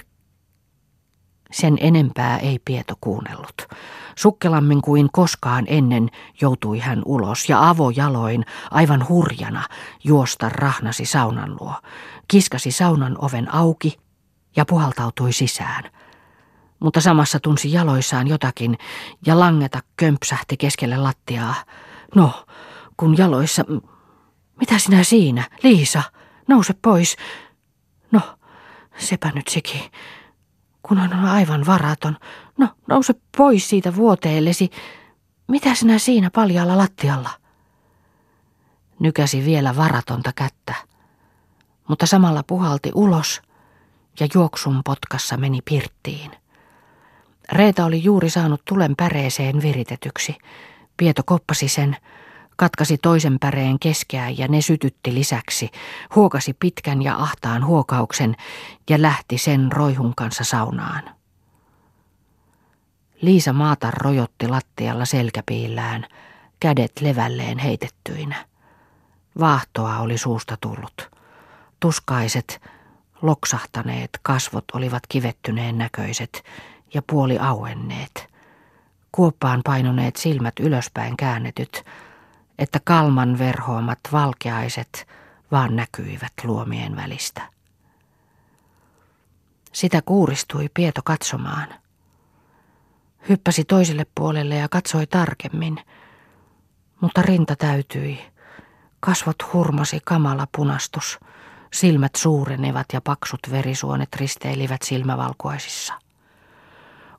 Sen 1.51 1.77
enempää 1.79 2.37
ei 2.37 2.59
Pieto 2.65 2.93
kuunnellut. 3.01 3.67
Sukkelammin 4.15 4.81
kuin 4.81 5.09
koskaan 5.11 5.65
ennen 5.67 6.09
joutui 6.41 6.79
hän 6.79 7.01
ulos 7.05 7.49
ja 7.49 7.69
avojaloin, 7.69 8.45
aivan 8.71 9.07
hurjana, 9.09 9.63
juosta 10.03 10.49
rahnasi 10.49 11.05
saunan 11.05 11.57
luo. 11.59 11.73
Kiskasi 12.27 12.71
saunan 12.71 13.15
oven 13.21 13.53
auki 13.53 13.97
ja 14.55 14.65
puhaltautui 14.65 15.33
sisään. 15.33 15.83
Mutta 16.79 17.01
samassa 17.01 17.39
tunsi 17.39 17.71
jaloissaan 17.71 18.27
jotakin 18.27 18.77
ja 19.25 19.39
langeta 19.39 19.79
kömpsähti 19.97 20.57
keskelle 20.57 20.97
lattiaa. 20.97 21.55
No, 22.15 22.45
kun 22.97 23.17
jaloissa... 23.17 23.63
Mitä 24.59 24.79
sinä 24.79 25.03
siinä, 25.03 25.43
Liisa? 25.63 26.03
Nouse 26.47 26.73
pois. 26.81 27.15
No, 28.11 28.21
sepä 28.97 29.31
nyt 29.35 29.47
sekin 29.47 29.81
kun 30.87 30.99
on 30.99 31.13
aivan 31.13 31.65
varaton. 31.65 32.17
No, 32.57 32.69
nouse 32.87 33.13
pois 33.37 33.69
siitä 33.69 33.95
vuoteellesi. 33.95 34.69
Mitä 35.47 35.75
sinä 35.75 35.99
siinä 35.99 36.29
paljalla 36.29 36.77
lattialla? 36.77 37.29
Nykäsi 38.99 39.45
vielä 39.45 39.75
varatonta 39.75 40.31
kättä, 40.35 40.75
mutta 41.87 42.05
samalla 42.05 42.43
puhalti 42.47 42.91
ulos 42.95 43.41
ja 44.19 44.27
juoksun 44.33 44.81
potkassa 44.85 45.37
meni 45.37 45.59
pirttiin. 45.65 46.31
Reeta 47.51 47.85
oli 47.85 48.03
juuri 48.03 48.29
saanut 48.29 48.61
tulen 48.65 48.95
päreeseen 48.95 49.61
viritetyksi. 49.61 50.37
Pieto 50.97 51.21
koppasi 51.25 51.67
sen, 51.67 51.97
katkasi 52.57 52.97
toisen 52.97 53.39
päreen 53.39 53.79
keskeään 53.79 54.37
ja 54.37 54.47
ne 54.47 54.61
sytytti 54.61 55.13
lisäksi, 55.13 55.69
huokasi 56.15 56.53
pitkän 56.53 57.01
ja 57.01 57.15
ahtaan 57.15 57.65
huokauksen 57.65 58.35
ja 58.89 59.01
lähti 59.01 59.37
sen 59.37 59.71
roihun 59.71 60.13
kanssa 60.15 60.43
saunaan. 60.43 61.03
Liisa 63.21 63.53
Maatar 63.53 63.93
rojotti 63.93 64.47
lattialla 64.47 65.05
selkäpiillään, 65.05 66.05
kädet 66.59 66.91
levälleen 67.01 67.59
heitettyinä. 67.59 68.45
Vaahtoa 69.39 69.99
oli 69.99 70.17
suusta 70.17 70.57
tullut. 70.61 71.09
Tuskaiset, 71.79 72.61
loksahtaneet 73.21 74.09
kasvot 74.21 74.65
olivat 74.73 75.03
kivettyneen 75.09 75.77
näköiset 75.77 76.43
ja 76.93 77.01
puoli 77.09 77.37
auenneet. 77.37 78.27
Kuoppaan 79.11 79.61
painuneet 79.65 80.15
silmät 80.15 80.59
ylöspäin 80.59 81.17
käännetyt, 81.17 81.83
että 82.59 82.79
kalman 82.83 83.37
verhoamat 83.37 83.99
valkeaiset 84.11 85.07
vaan 85.51 85.75
näkyivät 85.75 86.33
luomien 86.43 86.95
välistä. 86.95 87.41
Sitä 89.71 90.01
kuuristui 90.01 90.69
Pieto 90.73 91.01
katsomaan. 91.03 91.67
Hyppäsi 93.29 93.63
toiselle 93.63 94.05
puolelle 94.15 94.55
ja 94.55 94.69
katsoi 94.69 95.07
tarkemmin, 95.07 95.79
mutta 97.01 97.21
rinta 97.21 97.55
täytyi. 97.55 98.19
Kasvot 98.99 99.53
hurmasi 99.53 99.99
kamala 100.05 100.47
punastus, 100.57 101.19
silmät 101.73 102.15
suurenevat 102.15 102.85
ja 102.93 103.01
paksut 103.01 103.39
verisuonet 103.51 104.15
risteilivät 104.15 104.81
silmävalkuaisissa. 104.81 105.93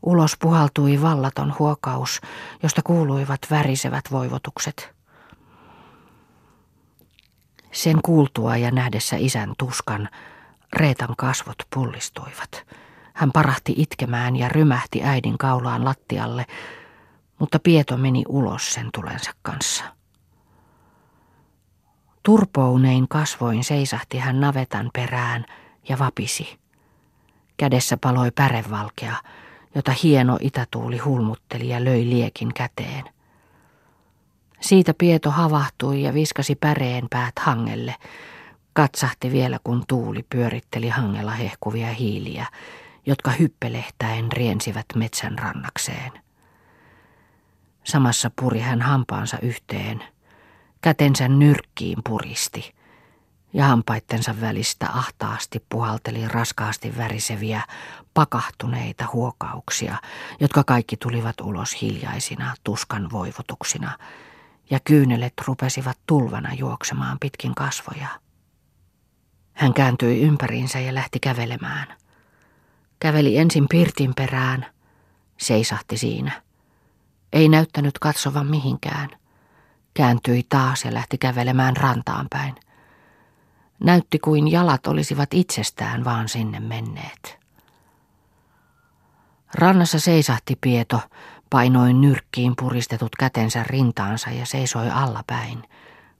Ulos 0.02 0.36
puhaltui 0.40 1.02
vallaton 1.02 1.54
huokaus, 1.58 2.20
josta 2.62 2.82
kuuluivat 2.82 3.40
värisevät 3.50 4.04
voivotukset– 4.10 4.90
sen 7.78 7.98
kuultua 8.04 8.56
ja 8.56 8.70
nähdessä 8.70 9.16
isän 9.16 9.54
tuskan, 9.58 10.08
Reetan 10.72 11.14
kasvot 11.16 11.56
pullistuivat. 11.74 12.66
Hän 13.14 13.32
parahti 13.32 13.74
itkemään 13.76 14.36
ja 14.36 14.48
rymähti 14.48 15.02
äidin 15.02 15.38
kaulaan 15.38 15.84
lattialle, 15.84 16.46
mutta 17.38 17.58
Pieto 17.58 17.96
meni 17.96 18.24
ulos 18.28 18.74
sen 18.74 18.88
tulensa 18.94 19.30
kanssa. 19.42 19.84
Turpounein 22.22 23.08
kasvoin 23.08 23.64
seisahti 23.64 24.18
hän 24.18 24.40
navetan 24.40 24.90
perään 24.92 25.44
ja 25.88 25.98
vapisi. 25.98 26.58
Kädessä 27.56 27.96
paloi 27.96 28.30
pärevalkea, 28.30 29.16
jota 29.74 29.92
hieno 30.02 30.38
itätuuli 30.40 30.98
hulmutteli 30.98 31.68
ja 31.68 31.84
löi 31.84 32.10
liekin 32.10 32.54
käteen. 32.54 33.04
Siitä 34.60 34.94
Pieto 34.94 35.30
havahtui 35.30 36.02
ja 36.02 36.14
viskasi 36.14 36.54
päreen 36.54 37.06
päät 37.10 37.38
hangelle. 37.40 37.94
Katsahti 38.72 39.32
vielä, 39.32 39.58
kun 39.64 39.84
tuuli 39.88 40.26
pyöritteli 40.30 40.88
hangella 40.88 41.30
hehkuvia 41.30 41.92
hiiliä, 41.92 42.46
jotka 43.06 43.30
hyppelehtäen 43.30 44.32
riensivät 44.32 44.86
metsän 44.94 45.38
rannakseen. 45.38 46.12
Samassa 47.84 48.30
puri 48.40 48.60
hän 48.60 48.82
hampaansa 48.82 49.38
yhteen. 49.42 50.04
Kätensä 50.80 51.28
nyrkkiin 51.28 51.98
puristi 52.08 52.74
ja 53.52 53.64
hampaittensa 53.64 54.40
välistä 54.40 54.88
ahtaasti 54.90 55.64
puhalteli 55.68 56.28
raskaasti 56.28 56.96
väriseviä, 56.96 57.62
pakahtuneita 58.14 59.04
huokauksia, 59.12 59.96
jotka 60.40 60.64
kaikki 60.64 60.96
tulivat 60.96 61.40
ulos 61.40 61.82
hiljaisina 61.82 62.54
tuskan 62.64 63.10
voivotuksina– 63.12 63.98
ja 64.70 64.80
kyynelet 64.84 65.32
rupesivat 65.46 65.98
tulvana 66.06 66.54
juoksemaan 66.54 67.18
pitkin 67.20 67.54
kasvoja. 67.54 68.08
Hän 69.52 69.74
kääntyi 69.74 70.20
ympäriinsä 70.20 70.80
ja 70.80 70.94
lähti 70.94 71.20
kävelemään. 71.20 71.86
Käveli 73.00 73.38
ensin 73.38 73.66
Pirtin 73.68 74.14
perään, 74.14 74.66
seisahti 75.36 75.96
siinä. 75.96 76.42
Ei 77.32 77.48
näyttänyt 77.48 77.98
katsovan 77.98 78.46
mihinkään. 78.46 79.10
Kääntyi 79.94 80.42
taas 80.48 80.84
ja 80.84 80.94
lähti 80.94 81.18
kävelemään 81.18 81.76
rantaan 81.76 82.26
päin. 82.30 82.54
Näytti 83.80 84.18
kuin 84.18 84.48
jalat 84.48 84.86
olisivat 84.86 85.28
itsestään 85.34 86.04
vaan 86.04 86.28
sinne 86.28 86.60
menneet. 86.60 87.38
Rannassa 89.54 90.00
seisahti 90.00 90.58
Pieto, 90.60 91.00
Painoin 91.50 92.00
nyrkkiin 92.00 92.54
puristetut 92.56 93.16
kätensä 93.16 93.64
rintaansa 93.64 94.30
ja 94.30 94.46
seisoi 94.46 94.90
allapäin, 94.90 95.62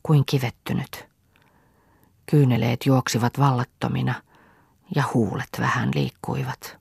kuin 0.02 0.24
kivettynyt. 0.26 1.08
Kyyneleet 2.30 2.86
juoksivat 2.86 3.38
vallattomina 3.38 4.14
ja 4.94 5.02
huulet 5.14 5.48
vähän 5.58 5.90
liikkuivat. 5.94 6.78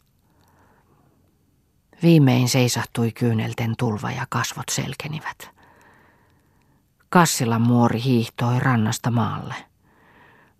Viimein 2.03 2.49
seisahtui 2.49 3.11
kyynelten 3.11 3.73
tulva 3.77 4.11
ja 4.11 4.25
kasvot 4.29 4.69
selkenivät. 4.71 5.49
Kassilan 7.09 7.61
muori 7.61 8.03
hiihtoi 8.03 8.59
rannasta 8.59 9.11
maalle. 9.11 9.55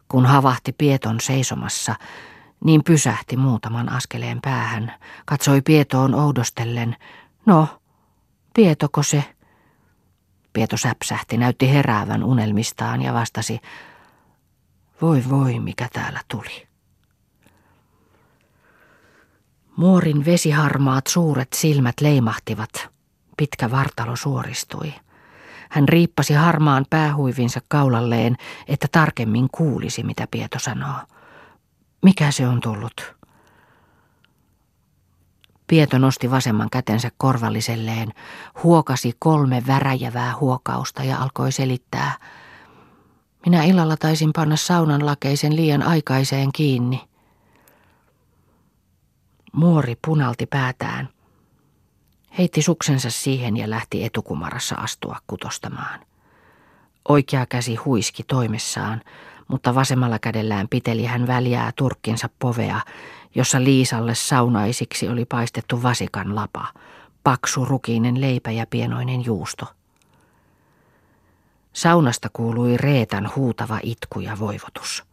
Kun 0.08 0.26
havahti 0.26 0.72
Pieton 0.72 1.22
seisomassa, 1.22 1.96
niin 2.64 2.84
pysähti 2.84 3.38
muutaman 3.38 3.90
askeleen 3.90 4.40
päähän, 4.42 4.94
katsoi 5.26 5.62
Pietoon 5.62 6.16
oudostellen, 6.16 6.96
No, 7.48 7.68
Pietoko 8.54 9.04
se? 9.04 9.24
Pieto 10.54 10.78
säpsähti, 10.78 11.38
näytti 11.38 11.70
heräävän 11.70 12.24
unelmistaan 12.24 13.02
ja 13.02 13.14
vastasi, 13.14 13.60
Voi 15.02 15.24
voi, 15.30 15.60
mikä 15.60 15.90
täällä 15.94 16.22
tuli. 16.28 16.68
Muorin 19.76 20.26
vesiharmaat 20.26 21.08
suuret 21.08 21.54
silmät 21.54 22.02
leimahtivat. 22.02 22.90
Pitkä 23.38 23.72
vartalo 23.72 24.16
suoristui. 24.16 24.94
Hän 25.70 25.90
riippasi 25.90 26.34
harmaan 26.34 26.86
päähuivinsa 26.90 27.62
kaulalleen, 27.68 28.36
että 28.68 28.88
tarkemmin 28.92 29.48
kuulisi, 29.52 30.04
mitä 30.04 30.28
Pieto 30.32 30.60
sanoo. 30.60 31.00
Mikä 32.04 32.32
se 32.32 32.48
on 32.48 32.62
tullut? 32.62 33.17
Pieto 35.68 35.98
nosti 35.98 36.32
vasemman 36.32 36.70
kätensä 36.70 37.12
korvalliselleen, 37.18 38.14
huokasi 38.64 39.14
kolme 39.20 39.64
väräjävää 39.68 40.34
huokausta 40.40 41.04
ja 41.04 41.18
alkoi 41.18 41.52
selittää. 41.52 42.18
Minä 43.46 43.64
illalla 43.64 43.98
taisin 43.98 44.32
panna 44.36 44.56
saunan 44.56 45.06
lakeisen 45.06 45.56
liian 45.56 45.84
aikaiseen 45.84 46.52
kiinni. 46.52 47.08
Muori 49.54 49.98
punalti 50.06 50.46
päätään. 50.46 51.10
Heitti 52.38 52.62
suksensa 52.62 53.10
siihen 53.10 53.58
ja 53.58 53.70
lähti 53.70 54.04
etukumarassa 54.04 54.76
astua 54.76 55.18
kutostamaan. 55.28 56.00
Oikea 57.10 57.46
käsi 57.46 57.76
huiski 57.76 58.24
toimessaan, 58.24 59.02
mutta 59.48 59.76
vasemmalla 59.76 60.20
kädellään 60.20 60.68
piteli 60.70 61.06
hän 61.06 61.28
väljää 61.28 61.72
turkkinsa 61.76 62.30
povea, 62.40 62.82
jossa 63.36 63.64
Liisalle 63.64 64.16
saunaisiksi 64.16 65.10
oli 65.10 65.26
paistettu 65.26 65.84
vasikan 65.84 66.36
lapa, 66.36 66.68
paksu 67.24 67.66
rukiinen 67.66 68.22
leipä 68.22 68.52
ja 68.52 68.66
pienoinen 68.70 69.26
juusto. 69.26 69.66
Saunasta 71.74 72.30
kuului 72.34 72.78
Reetan 72.78 73.32
huutava 73.36 73.80
itku 73.84 74.20
ja 74.20 74.40
voivotus. 74.40 75.04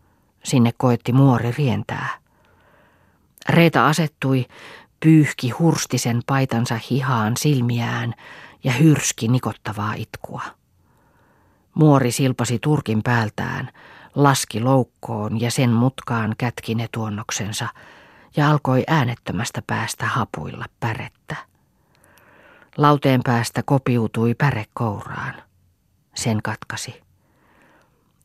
Sinne 0.44 0.72
koetti 0.76 1.12
muori 1.12 1.54
rientää. 1.58 2.08
Reeta 3.48 3.86
asettui, 3.86 4.46
pyyhki 5.00 5.50
hurstisen 5.50 6.22
paitansa 6.26 6.78
hihaan 6.90 7.36
silmiään 7.36 8.14
ja 8.64 8.72
hyrski 8.72 9.28
nikottavaa 9.28 9.94
itkua. 9.94 10.42
Muori 11.74 12.12
silpasi 12.12 12.58
turkin 12.58 13.02
päältään, 13.02 13.70
laski 14.14 14.60
loukkoon 14.60 15.40
ja 15.40 15.50
sen 15.50 15.70
mutkaan 15.70 16.34
kätki 16.38 16.74
ne 16.74 16.88
tuonnoksensa 16.92 17.68
ja 18.36 18.50
alkoi 18.50 18.84
äänettömästä 18.86 19.62
päästä 19.66 20.06
hapuilla 20.06 20.64
pärettä. 20.80 21.36
Lauteen 22.76 23.20
päästä 23.24 23.62
kopiutui 23.64 24.34
päre 24.34 24.64
kouraan. 24.74 25.34
Sen 26.14 26.42
katkasi. 26.42 27.02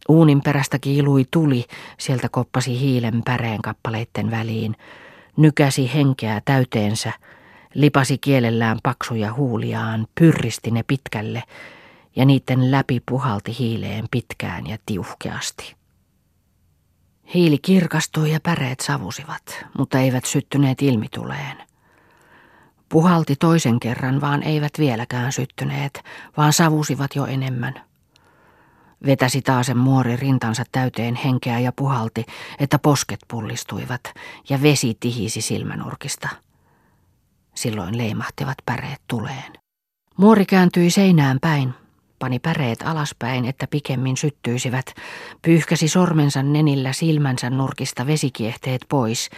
Uunin 0.09 0.41
perästä 0.41 0.79
kiilui 0.79 1.25
tuli, 1.31 1.65
sieltä 1.97 2.29
koppasi 2.29 2.79
hiilen 2.79 3.21
päreen 3.25 3.61
kappaleitten 3.61 4.31
väliin, 4.31 4.75
nykäsi 5.37 5.93
henkeä 5.93 6.41
täyteensä, 6.45 7.13
lipasi 7.73 8.17
kielellään 8.17 8.77
paksuja 8.83 9.33
huuliaan, 9.33 10.07
pyrristi 10.19 10.71
ne 10.71 10.83
pitkälle 10.83 11.43
ja 12.15 12.25
niiden 12.25 12.71
läpi 12.71 13.01
puhalti 13.05 13.55
hiileen 13.59 14.05
pitkään 14.11 14.67
ja 14.67 14.77
tiuhkeasti. 14.85 15.78
Hiili 17.33 17.57
kirkastui 17.57 18.31
ja 18.31 18.39
päreet 18.39 18.79
savusivat, 18.79 19.65
mutta 19.77 19.99
eivät 19.99 20.25
syttyneet 20.25 20.81
ilmituleen. 20.81 21.57
Puhalti 22.89 23.35
toisen 23.35 23.79
kerran, 23.79 24.21
vaan 24.21 24.43
eivät 24.43 24.71
vieläkään 24.77 25.31
syttyneet, 25.31 26.03
vaan 26.37 26.53
savusivat 26.53 27.15
jo 27.15 27.25
enemmän. 27.25 27.81
Vetäsi 29.05 29.41
taasen 29.41 29.77
muori 29.77 30.15
rintansa 30.15 30.63
täyteen 30.71 31.15
henkeä 31.15 31.59
ja 31.59 31.71
puhalti, 31.71 32.25
että 32.59 32.79
posket 32.79 33.19
pullistuivat 33.27 34.01
ja 34.49 34.61
vesi 34.61 34.97
tihisi 34.99 35.41
silmänurkista. 35.41 36.29
Silloin 37.55 37.97
leimahtivat 37.97 38.57
päreet 38.65 39.01
tuleen. 39.07 39.53
Muori 40.17 40.45
kääntyi 40.45 40.91
seinään 40.91 41.37
päin, 41.41 41.73
pani 42.19 42.39
päreet 42.39 42.81
alaspäin, 42.81 43.45
että 43.45 43.67
pikemmin 43.67 44.17
syttyisivät, 44.17 44.85
pyyhkäsi 45.41 45.87
sormensa 45.87 46.43
nenillä 46.43 46.93
silmänsä 46.93 47.49
nurkista 47.49 48.07
vesikiehteet 48.07 48.85
pois 48.89 49.29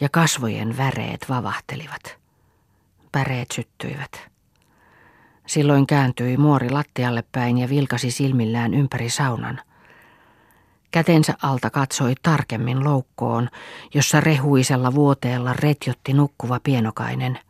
ja 0.00 0.08
kasvojen 0.08 0.76
väreet 0.76 1.26
vavahtelivat. 1.28 2.16
Päreet 3.12 3.50
syttyivät. 3.50 4.30
Silloin 5.46 5.86
kääntyi 5.86 6.36
muori 6.36 6.70
lattialle 6.70 7.24
päin 7.32 7.58
ja 7.58 7.68
vilkasi 7.68 8.10
silmillään 8.10 8.74
ympäri 8.74 9.10
saunan. 9.10 9.60
Kätensä 10.90 11.34
alta 11.42 11.70
katsoi 11.70 12.14
tarkemmin 12.22 12.84
loukkoon, 12.84 13.48
jossa 13.94 14.20
rehuisella 14.20 14.94
vuoteella 14.94 15.52
retjotti 15.52 16.12
nukkuva 16.12 16.60
pienokainen– 16.64 17.38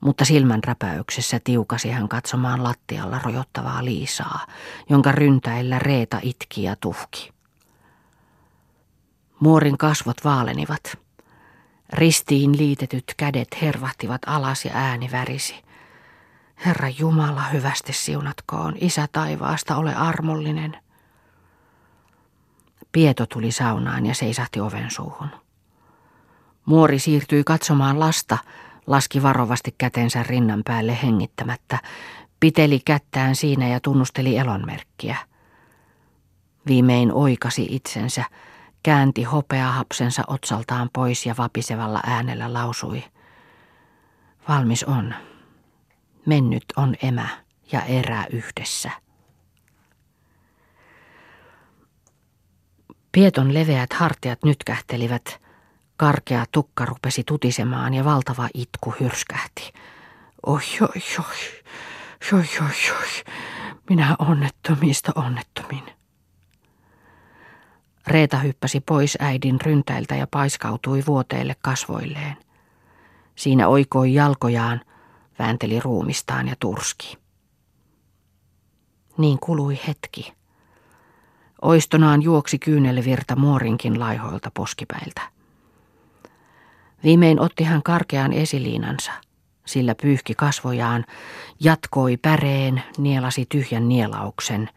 mutta 0.00 0.24
silmän 0.24 0.64
räpäyksessä 0.64 1.40
tiukasi 1.44 1.90
hän 1.90 2.08
katsomaan 2.08 2.64
lattialla 2.64 3.18
rojottavaa 3.18 3.84
Liisaa, 3.84 4.46
jonka 4.88 5.12
ryntäillä 5.12 5.78
Reeta 5.78 6.18
itki 6.22 6.62
ja 6.62 6.76
tuhki. 6.76 7.30
Muorin 9.40 9.78
kasvot 9.78 10.24
vaalenivat. 10.24 10.98
Ristiin 11.92 12.58
liitetyt 12.58 13.14
kädet 13.16 13.62
hervahtivat 13.62 14.22
alas 14.26 14.64
ja 14.64 14.70
ääni 14.74 15.10
värisi. 15.12 15.54
Herra 16.66 16.88
Jumala 16.88 17.42
hyvästi 17.42 17.92
siunatkoon, 17.92 18.74
isä 18.80 19.08
taivaasta 19.12 19.76
ole 19.76 19.94
armollinen. 19.94 20.76
Pieto 22.92 23.26
tuli 23.26 23.52
saunaan 23.52 24.06
ja 24.06 24.14
seisahti 24.14 24.60
oven 24.60 24.90
suuhun. 24.90 25.28
Muori 26.64 26.98
siirtyi 26.98 27.44
katsomaan 27.44 28.00
lasta, 28.00 28.38
laski 28.88 29.22
varovasti 29.22 29.74
kätensä 29.78 30.22
rinnan 30.22 30.62
päälle 30.64 30.98
hengittämättä, 31.02 31.78
piteli 32.40 32.80
kättään 32.84 33.36
siinä 33.36 33.68
ja 33.68 33.80
tunnusteli 33.80 34.36
elonmerkkiä. 34.36 35.16
Viimein 36.66 37.12
oikasi 37.12 37.66
itsensä, 37.70 38.24
käänti 38.82 39.22
hopeahapsensa 39.22 40.22
otsaltaan 40.26 40.90
pois 40.92 41.26
ja 41.26 41.34
vapisevalla 41.38 42.00
äänellä 42.06 42.52
lausui. 42.52 43.04
Valmis 44.48 44.84
on. 44.84 45.14
Mennyt 46.26 46.64
on 46.76 46.94
emä 47.02 47.28
ja 47.72 47.82
erää 47.82 48.26
yhdessä. 48.30 48.90
Pieton 53.12 53.54
leveät 53.54 53.92
hartiat 53.92 54.44
nytkähtelivät– 54.44 55.22
Karkea 55.98 56.44
tukka 56.52 56.84
rupesi 56.84 57.24
tutisemaan 57.24 57.94
ja 57.94 58.04
valtava 58.04 58.48
itku 58.54 58.94
hyrskähti. 59.00 59.72
Oi, 60.46 60.60
oi, 60.80 61.02
oi, 61.18 61.36
oi, 62.32 62.44
oi, 62.60 62.96
oi, 63.00 63.34
minä 63.90 64.16
onnettomista 64.18 65.12
onnettomin. 65.14 65.84
Reeta 68.06 68.38
hyppäsi 68.38 68.80
pois 68.80 69.18
äidin 69.20 69.60
ryntäiltä 69.60 70.16
ja 70.16 70.26
paiskautui 70.30 71.02
vuoteelle 71.06 71.56
kasvoilleen. 71.62 72.36
Siinä 73.36 73.68
oikoi 73.68 74.14
jalkojaan, 74.14 74.80
väänteli 75.38 75.80
ruumistaan 75.80 76.48
ja 76.48 76.56
turski. 76.60 77.18
Niin 79.16 79.38
kului 79.40 79.80
hetki. 79.86 80.32
Oistonaan 81.62 82.22
juoksi 82.22 82.58
kyynelvirta 82.58 83.36
muorinkin 83.36 84.00
laihoilta 84.00 84.50
poskipäiltä. 84.54 85.37
Viimein 87.04 87.40
otti 87.40 87.64
hän 87.64 87.82
karkean 87.82 88.32
esiliinansa, 88.32 89.12
sillä 89.66 89.94
pyyhki 90.02 90.34
kasvojaan, 90.34 91.04
jatkoi 91.60 92.16
päreen, 92.16 92.82
nielasi 92.98 93.46
tyhjän 93.48 93.88
nielauksen 93.88 94.68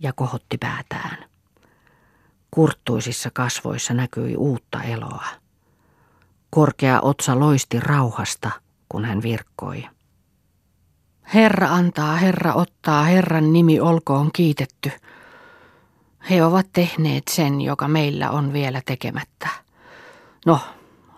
ja 0.00 0.12
kohotti 0.12 0.58
päätään. 0.58 1.24
Kurttuisissa 2.50 3.30
kasvoissa 3.32 3.94
näkyi 3.94 4.36
uutta 4.36 4.82
eloa. 4.82 5.24
Korkea 6.50 7.00
otsa 7.00 7.38
loisti 7.38 7.80
rauhasta, 7.80 8.50
kun 8.88 9.04
hän 9.04 9.22
virkkoi. 9.22 9.86
Herra 11.34 11.68
antaa, 11.68 12.16
Herra 12.16 12.54
ottaa, 12.54 13.02
Herran 13.02 13.52
nimi 13.52 13.80
olkoon 13.80 14.30
kiitetty. 14.32 14.92
He 16.30 16.44
ovat 16.44 16.66
tehneet 16.72 17.28
sen, 17.30 17.60
joka 17.60 17.88
meillä 17.88 18.30
on 18.30 18.52
vielä 18.52 18.82
tekemättä. 18.86 19.48
No, 20.46 20.60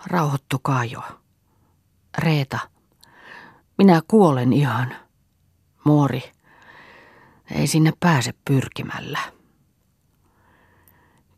Rauhoittukaa 0.06 0.84
jo. 0.84 1.02
Reeta, 2.18 2.58
minä 3.78 4.02
kuolen 4.08 4.52
ihan. 4.52 4.94
Muori, 5.84 6.32
ei 7.50 7.66
sinne 7.66 7.92
pääse 8.00 8.34
pyrkimällä. 8.44 9.18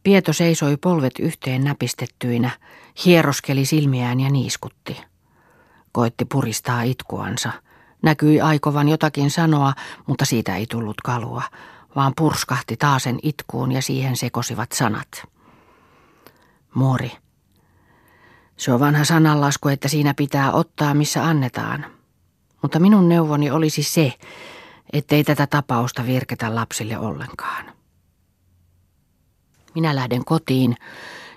Pieto 0.03 0.33
seisoi 0.33 0.77
polvet 0.77 1.19
yhteen 1.19 1.65
näpistettyinä, 1.65 2.51
hieroskeli 3.05 3.65
silmiään 3.65 4.21
ja 4.21 4.31
niiskutti. 4.31 5.01
Koitti 5.93 6.25
puristaa 6.25 6.83
itkuansa. 6.83 7.53
Näkyi 8.03 8.41
aikovan 8.41 8.89
jotakin 8.89 9.31
sanoa, 9.31 9.73
mutta 10.07 10.25
siitä 10.25 10.57
ei 10.57 10.67
tullut 10.67 11.01
kalua. 11.01 11.43
vaan 11.97 12.13
purskahti 12.17 12.77
taasen 12.77 13.19
itkuun 13.23 13.73
ja 13.73 13.83
siihen 13.83 14.17
sekosivat 14.17 14.73
sanat. 14.73 15.09
Muori. 16.75 17.13
Se 18.61 18.73
on 18.73 18.81
vanha 18.81 19.05
sananlasku, 19.05 19.69
että 19.69 19.89
siinä 19.89 20.15
pitää 20.15 20.53
ottaa, 20.53 20.95
missä 20.95 21.25
annetaan. 21.25 21.87
Mutta 22.63 22.81
minun 22.81 23.09
neuvoni 23.09 23.51
olisi 23.51 23.83
se, 23.83 24.13
ettei 24.93 25.25
tätä 25.25 25.47
tapausta 25.47 26.07
virketä 26.07 26.55
lapsille 26.55 26.99
ollenkaan. 26.99 27.73
Minä 29.75 29.97
lähden 29.97 30.25
kotiin 30.25 30.77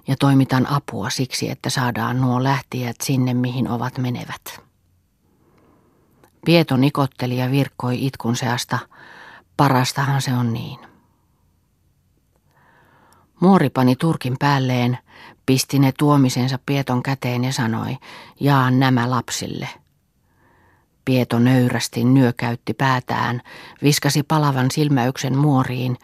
ja 0.08 0.16
toimitan 0.20 0.68
apua 0.70 1.10
siksi, 1.10 1.50
että 1.50 1.70
saadaan 1.70 2.22
nuo 2.22 2.44
lähtijät 2.44 2.96
sinne, 3.04 3.34
mihin 3.34 3.68
ovat 3.68 3.98
menevät. 3.98 4.62
Pieto 6.46 6.78
nikotteli 6.78 7.38
ja 7.38 7.52
virkkoi 7.52 8.06
itkun 8.06 8.36
seasta. 8.36 8.80
Parastahan 9.58 10.22
se 10.22 10.34
on 10.34 10.54
niin. 10.54 10.80
Muori 13.40 13.70
pani 13.70 13.96
turkin 13.96 14.36
päälleen, 14.40 14.98
pisti 15.46 15.80
ne 15.80 15.94
tuomisensa 16.00 16.60
Pieton 16.66 17.04
käteen 17.04 17.44
ja 17.44 17.54
sanoi, 17.54 17.98
jaan 18.40 18.80
nämä 18.80 19.10
lapsille. 19.10 19.70
Pieto 21.06 21.40
nöyrästi 21.40 22.04
nyökäytti 22.04 22.74
päätään, 22.74 23.42
viskasi 23.84 24.24
palavan 24.24 24.72
silmäyksen 24.72 25.38
muoriin. 25.38 25.98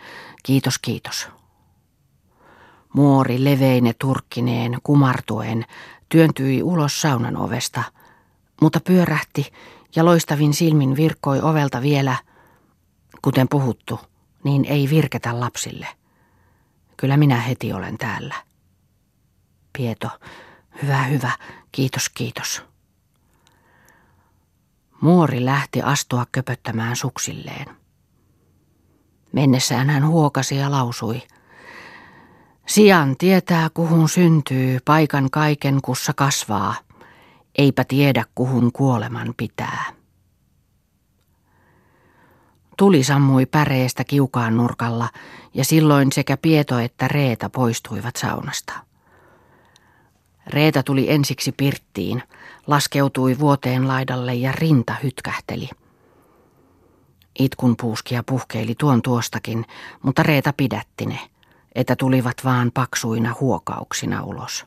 Kiitos, 0.43 0.79
kiitos. 0.79 1.27
Muori 2.93 3.43
leveine 3.43 3.93
turkkineen, 3.99 4.77
kumartuen, 4.83 5.65
työntyi 6.09 6.63
ulos 6.63 7.01
saunan 7.01 7.37
ovesta, 7.37 7.83
mutta 8.61 8.79
pyörähti 8.79 9.51
ja 9.95 10.05
loistavin 10.05 10.53
silmin 10.53 10.95
virkkoi 10.95 11.41
ovelta 11.41 11.81
vielä, 11.81 12.15
kuten 13.21 13.47
puhuttu, 13.49 13.99
niin 14.43 14.65
ei 14.65 14.89
virketä 14.89 15.39
lapsille. 15.39 15.87
Kyllä 16.97 17.17
minä 17.17 17.39
heti 17.39 17.73
olen 17.73 17.97
täällä. 17.97 18.48
Pieto, 19.77 20.09
hyvä, 20.83 21.03
hyvä, 21.03 21.31
kiitos, 21.71 22.09
kiitos. 22.09 22.63
Muori 25.01 25.45
lähti 25.45 25.81
astua 25.81 26.25
köpöttämään 26.31 26.95
suksilleen. 26.95 27.65
Mennessään 29.31 29.89
hän 29.89 30.07
huokasi 30.07 30.55
ja 30.55 30.71
lausui. 30.71 31.21
Sian 32.67 33.15
tietää, 33.17 33.69
kuhun 33.73 34.09
syntyy, 34.09 34.79
paikan 34.85 35.29
kaiken 35.31 35.81
kussa 35.81 36.13
kasvaa– 36.13 36.75
eipä 37.59 37.83
tiedä 37.83 38.25
kuhun 38.35 38.71
kuoleman 38.71 39.33
pitää. 39.37 39.85
Tuli 42.77 43.03
sammui 43.03 43.45
päreestä 43.45 44.03
kiukaan 44.03 44.57
nurkalla 44.57 45.09
ja 45.53 45.65
silloin 45.65 46.11
sekä 46.11 46.37
Pieto 46.37 46.79
että 46.79 47.07
Reeta 47.07 47.49
poistuivat 47.49 48.15
saunasta. 48.15 48.73
Reeta 50.49 50.83
tuli 50.83 51.11
ensiksi 51.11 51.51
pirttiin, 51.51 52.23
laskeutui 52.67 53.39
vuoteen 53.39 53.87
laidalle 53.87 54.33
ja 54.33 54.51
rinta 54.51 54.95
hytkähteli. 55.03 55.69
Itkun 57.39 57.75
puuskia 57.81 58.23
puhkeili 58.23 58.75
tuon 58.75 59.01
tuostakin, 59.01 59.65
mutta 60.03 60.23
Reeta 60.23 60.53
pidätti 60.57 61.05
ne, 61.05 61.19
että 61.75 61.95
tulivat 61.95 62.37
vaan 62.43 62.71
paksuina 62.73 63.35
huokauksina 63.39 64.23
ulos. 64.23 64.65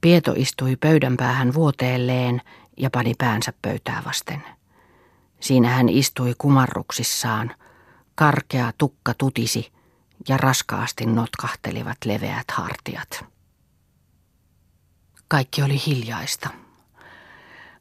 Pieto 0.00 0.32
istui 0.36 0.76
pöydän 0.76 1.16
päähän 1.16 1.54
vuoteelleen 1.54 2.42
ja 2.76 2.90
pani 2.90 3.14
päänsä 3.18 3.52
pöytää 3.62 4.02
vasten. 4.06 4.42
Siinä 5.40 5.68
hän 5.68 5.88
istui 5.88 6.34
kumarruksissaan. 6.38 7.54
Karkea 8.14 8.72
tukka 8.78 9.14
tutisi 9.18 9.72
ja 10.28 10.36
raskaasti 10.36 11.06
notkahtelivat 11.06 11.96
leveät 12.04 12.50
hartiat. 12.52 13.24
Kaikki 15.28 15.62
oli 15.62 15.82
hiljaista. 15.86 16.50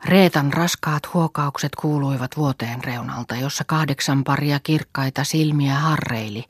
Reetan 0.05 0.53
raskaat 0.53 1.13
huokaukset 1.13 1.75
kuuluivat 1.75 2.37
vuoteen 2.37 2.83
reunalta, 2.83 3.35
jossa 3.35 3.63
kahdeksan 3.63 4.23
paria 4.23 4.59
kirkkaita 4.59 5.23
silmiä 5.23 5.75
harreili 5.75 6.45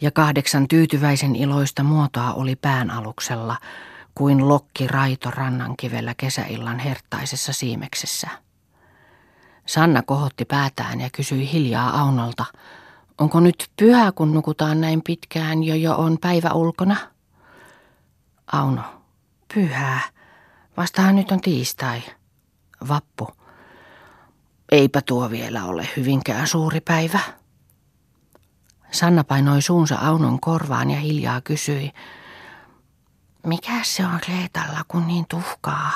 ja 0.00 0.10
kahdeksan 0.10 0.68
tyytyväisen 0.68 1.36
iloista 1.36 1.82
muotoa 1.82 2.32
oli 2.32 2.56
pään 2.56 2.90
aluksella– 2.90 3.56
kuin 4.14 4.48
lokki 4.48 4.86
raito 4.86 5.30
rannankivellä 5.30 6.14
kesäillan 6.16 6.78
hertaisessa 6.78 7.52
siimeksessä. 7.52 8.28
Sanna 9.66 10.02
kohotti 10.02 10.44
päätään 10.44 11.00
ja 11.00 11.10
kysyi 11.10 11.52
hiljaa 11.52 12.00
Aunolta, 12.00 12.44
onko 13.18 13.40
nyt 13.40 13.70
pyhä, 13.76 14.12
kun 14.12 14.34
nukutaan 14.34 14.80
näin 14.80 15.02
pitkään 15.02 15.64
jo 15.64 15.74
jo 15.74 15.94
on 15.96 16.18
päivä 16.20 16.50
ulkona? 16.52 16.96
Auno, 18.52 18.82
pyhää. 19.54 20.00
Vastahan 20.76 21.16
nyt 21.16 21.30
on 21.30 21.40
tiistai. 21.40 22.02
Vappu. 22.88 23.28
Eipä 24.72 25.00
tuo 25.02 25.30
vielä 25.30 25.64
ole 25.64 25.88
hyvinkään 25.96 26.46
suuri 26.46 26.80
päivä. 26.80 27.20
Sanna 28.90 29.24
painoi 29.24 29.62
suunsa 29.62 29.96
Aunon 29.96 30.40
korvaan 30.40 30.90
ja 30.90 31.00
hiljaa 31.00 31.40
kysyi, 31.40 31.90
mikä 33.46 33.72
se 33.82 34.06
on 34.06 34.18
Reetalla, 34.28 34.84
kun 34.88 35.06
niin 35.06 35.24
tuhkaa? 35.28 35.90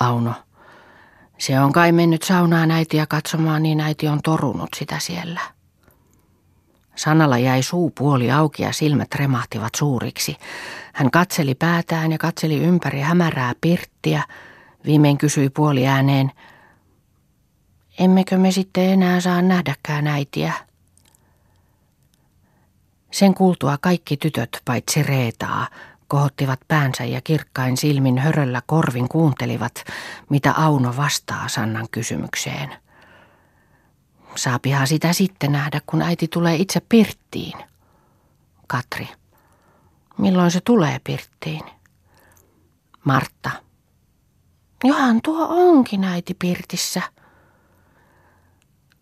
Auno. 0.00 0.34
Se 1.38 1.60
on 1.60 1.72
kai 1.72 1.92
mennyt 1.92 2.22
saunaan 2.22 2.70
äitiä 2.70 3.06
katsomaan, 3.06 3.62
niin 3.62 3.80
äiti 3.80 4.08
on 4.08 4.20
torunut 4.22 4.68
sitä 4.76 4.98
siellä. 4.98 5.40
Sanalla 6.96 7.38
jäi 7.38 7.62
suu 7.62 7.90
puoli 7.90 8.30
auki 8.30 8.62
ja 8.62 8.72
silmät 8.72 9.14
remahtivat 9.14 9.74
suuriksi. 9.76 10.36
Hän 10.92 11.10
katseli 11.10 11.54
päätään 11.54 12.12
ja 12.12 12.18
katseli 12.18 12.58
ympäri 12.58 13.00
hämärää 13.00 13.52
pirttiä. 13.60 14.22
Viimein 14.84 15.18
kysyi 15.18 15.50
puoli 15.50 15.86
ääneen, 15.88 16.32
emmekö 17.98 18.38
me 18.38 18.52
sitten 18.52 18.84
enää 18.84 19.20
saa 19.20 19.42
nähdäkään 19.42 20.06
äitiä? 20.06 20.52
Sen 23.10 23.34
kuultua 23.34 23.78
kaikki 23.80 24.16
tytöt 24.16 24.62
paitsi 24.64 25.02
Reetaa 25.02 25.66
kohottivat 26.08 26.60
päänsä 26.68 27.04
ja 27.04 27.20
kirkkain 27.20 27.76
silmin 27.76 28.18
höröllä 28.18 28.62
korvin 28.66 29.08
kuuntelivat, 29.08 29.84
mitä 30.28 30.54
Auno 30.56 30.96
vastaa 30.96 31.48
Sannan 31.48 31.86
kysymykseen. 31.90 32.70
Saapihan 34.36 34.86
sitä 34.86 35.12
sitten 35.12 35.52
nähdä, 35.52 35.80
kun 35.86 36.02
äiti 36.02 36.28
tulee 36.28 36.56
itse 36.56 36.80
pirttiin. 36.88 37.58
Katri. 38.66 39.08
Milloin 40.18 40.50
se 40.50 40.60
tulee 40.60 41.00
pirttiin? 41.04 41.62
Martta. 43.04 43.50
Johan 44.84 45.20
tuo 45.24 45.46
onkin 45.48 46.04
äiti 46.04 46.34
pirtissä. 46.34 47.02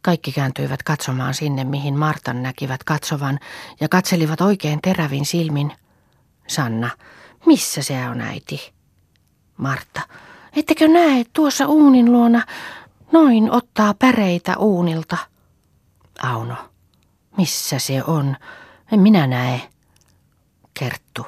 Kaikki 0.02 0.32
kääntyivät 0.32 0.82
katsomaan 0.82 1.34
sinne, 1.34 1.64
mihin 1.64 1.98
Martan 1.98 2.42
näkivät 2.42 2.84
katsovan, 2.84 3.38
ja 3.80 3.88
katselivat 3.88 4.40
oikein 4.40 4.82
terävin 4.82 5.26
silmin– 5.26 5.72
Sanna, 6.48 6.90
missä 7.46 7.82
se 7.82 8.08
on 8.08 8.20
äiti? 8.20 8.72
Martta, 9.56 10.00
ettekö 10.56 10.88
näe 10.88 11.24
tuossa 11.32 11.66
uunin 11.66 12.12
luona 12.12 12.42
noin 13.12 13.50
ottaa 13.50 13.94
päreitä 13.94 14.56
uunilta? 14.56 15.16
Auno, 16.22 16.54
missä 17.36 17.78
se 17.78 18.02
on? 18.06 18.36
En 18.92 19.00
minä 19.00 19.26
näe. 19.26 19.60
Kerttu, 20.74 21.26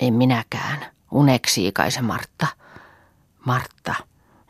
en 0.00 0.14
minäkään. 0.14 0.86
Uneksi 1.10 1.72
se 1.88 2.02
Martta. 2.02 2.46
Martta, 3.46 3.94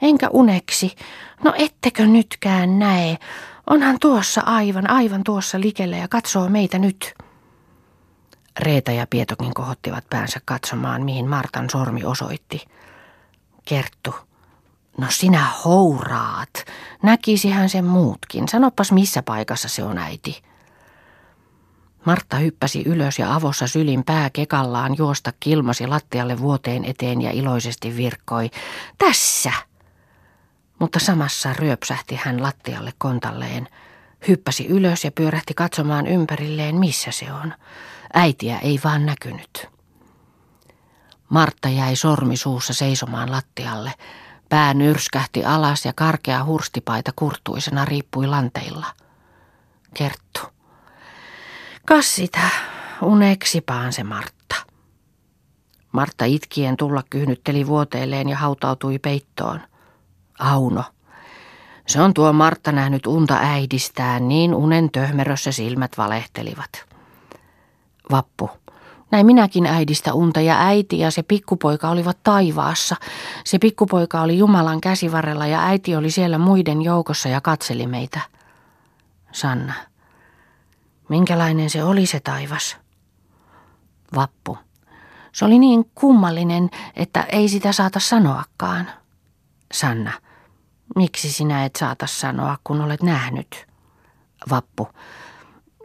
enkä 0.02 0.28
uneksi. 0.28 0.96
No 1.42 1.54
ettekö 1.56 2.06
nytkään 2.06 2.78
näe? 2.78 3.18
Onhan 3.70 3.96
tuossa 4.00 4.40
aivan, 4.46 4.90
aivan 4.90 5.24
tuossa 5.24 5.60
likellä 5.60 5.96
ja 5.96 6.08
katsoo 6.08 6.48
meitä 6.48 6.78
nyt. 6.78 7.14
Reeta 8.58 8.92
ja 8.92 9.06
Pietokin 9.10 9.54
kohottivat 9.54 10.04
päänsä 10.10 10.40
katsomaan, 10.44 11.02
mihin 11.02 11.28
Martan 11.28 11.70
sormi 11.70 12.04
osoitti. 12.04 12.64
Kerttu. 13.64 14.14
No 14.98 15.06
sinä 15.10 15.46
houraat. 15.64 16.64
Näkisihän 17.02 17.68
sen 17.68 17.84
muutkin. 17.84 18.48
Sanopas 18.48 18.92
missä 18.92 19.22
paikassa 19.22 19.68
se 19.68 19.82
on 19.82 19.98
äiti. 19.98 20.42
Martta 22.04 22.36
hyppäsi 22.36 22.82
ylös 22.86 23.18
ja 23.18 23.34
avossa 23.34 23.66
sylin 23.66 24.04
pää 24.04 24.30
kekallaan 24.30 24.94
juosta 24.98 25.32
kilmasi 25.40 25.86
lattialle 25.86 26.38
vuoteen 26.38 26.84
eteen 26.84 27.22
ja 27.22 27.30
iloisesti 27.30 27.96
virkkoi. 27.96 28.50
Tässä! 28.98 29.52
Mutta 30.78 30.98
samassa 30.98 31.52
ryöpsähti 31.52 32.20
hän 32.24 32.42
lattialle 32.42 32.92
kontalleen. 32.98 33.68
Hyppäsi 34.28 34.66
ylös 34.66 35.04
ja 35.04 35.12
pyörähti 35.12 35.54
katsomaan 35.54 36.06
ympärilleen, 36.06 36.76
missä 36.76 37.10
se 37.10 37.32
on. 37.32 37.54
Äitiä 38.14 38.58
ei 38.58 38.80
vaan 38.84 39.06
näkynyt. 39.06 39.68
Martta 41.28 41.68
jäi 41.68 41.96
sormi 41.96 42.36
suussa 42.36 42.74
seisomaan 42.74 43.30
lattialle. 43.30 43.92
Pää 44.48 44.74
nyrskähti 44.74 45.44
alas 45.44 45.84
ja 45.84 45.92
karkea 45.96 46.44
hurstipaita 46.44 47.10
kurtuisena 47.16 47.84
riippui 47.84 48.26
lanteilla. 48.26 48.86
Kerttu. 49.94 50.40
Kas 51.86 52.14
sitä, 52.16 52.48
uneksipaan 53.02 53.92
se 53.92 54.04
Martta. 54.04 54.54
Martta 55.92 56.24
itkien 56.24 56.76
tulla 56.76 57.02
kyhnytteli 57.10 57.66
vuoteelleen 57.66 58.28
ja 58.28 58.36
hautautui 58.36 58.98
peittoon. 58.98 59.60
Auno. 60.38 60.84
Se 61.86 62.02
on 62.02 62.14
tuo 62.14 62.32
Martta 62.32 62.72
nähnyt 62.72 63.06
unta 63.06 63.38
äidistään, 63.40 64.28
niin 64.28 64.54
unen 64.54 64.90
töhmerössä 64.90 65.52
silmät 65.52 65.98
valehtelivat. 65.98 66.70
Vappu. 68.10 68.50
Näin 69.10 69.26
minäkin 69.26 69.66
äidistä 69.66 70.14
unta 70.14 70.40
ja 70.40 70.66
äiti 70.66 70.98
ja 70.98 71.10
se 71.10 71.22
pikkupoika 71.22 71.88
olivat 71.88 72.18
taivaassa. 72.22 72.96
Se 73.44 73.58
pikkupoika 73.58 74.20
oli 74.20 74.38
Jumalan 74.38 74.80
käsivarrella 74.80 75.46
ja 75.46 75.66
äiti 75.66 75.96
oli 75.96 76.10
siellä 76.10 76.38
muiden 76.38 76.82
joukossa 76.82 77.28
ja 77.28 77.40
katseli 77.40 77.86
meitä. 77.86 78.20
Sanna. 79.32 79.72
Minkälainen 81.08 81.70
se 81.70 81.84
oli 81.84 82.06
se 82.06 82.20
taivas? 82.20 82.76
Vappu. 84.14 84.58
Se 85.32 85.44
oli 85.44 85.58
niin 85.58 85.90
kummallinen, 85.94 86.70
että 86.96 87.22
ei 87.22 87.48
sitä 87.48 87.72
saata 87.72 88.00
sanoakaan. 88.00 88.90
Sanna. 89.72 90.12
Miksi 90.96 91.32
sinä 91.32 91.64
et 91.64 91.76
saata 91.76 92.06
sanoa, 92.06 92.58
kun 92.64 92.80
olet 92.80 93.02
nähnyt? 93.02 93.66
Vappu. 94.50 94.88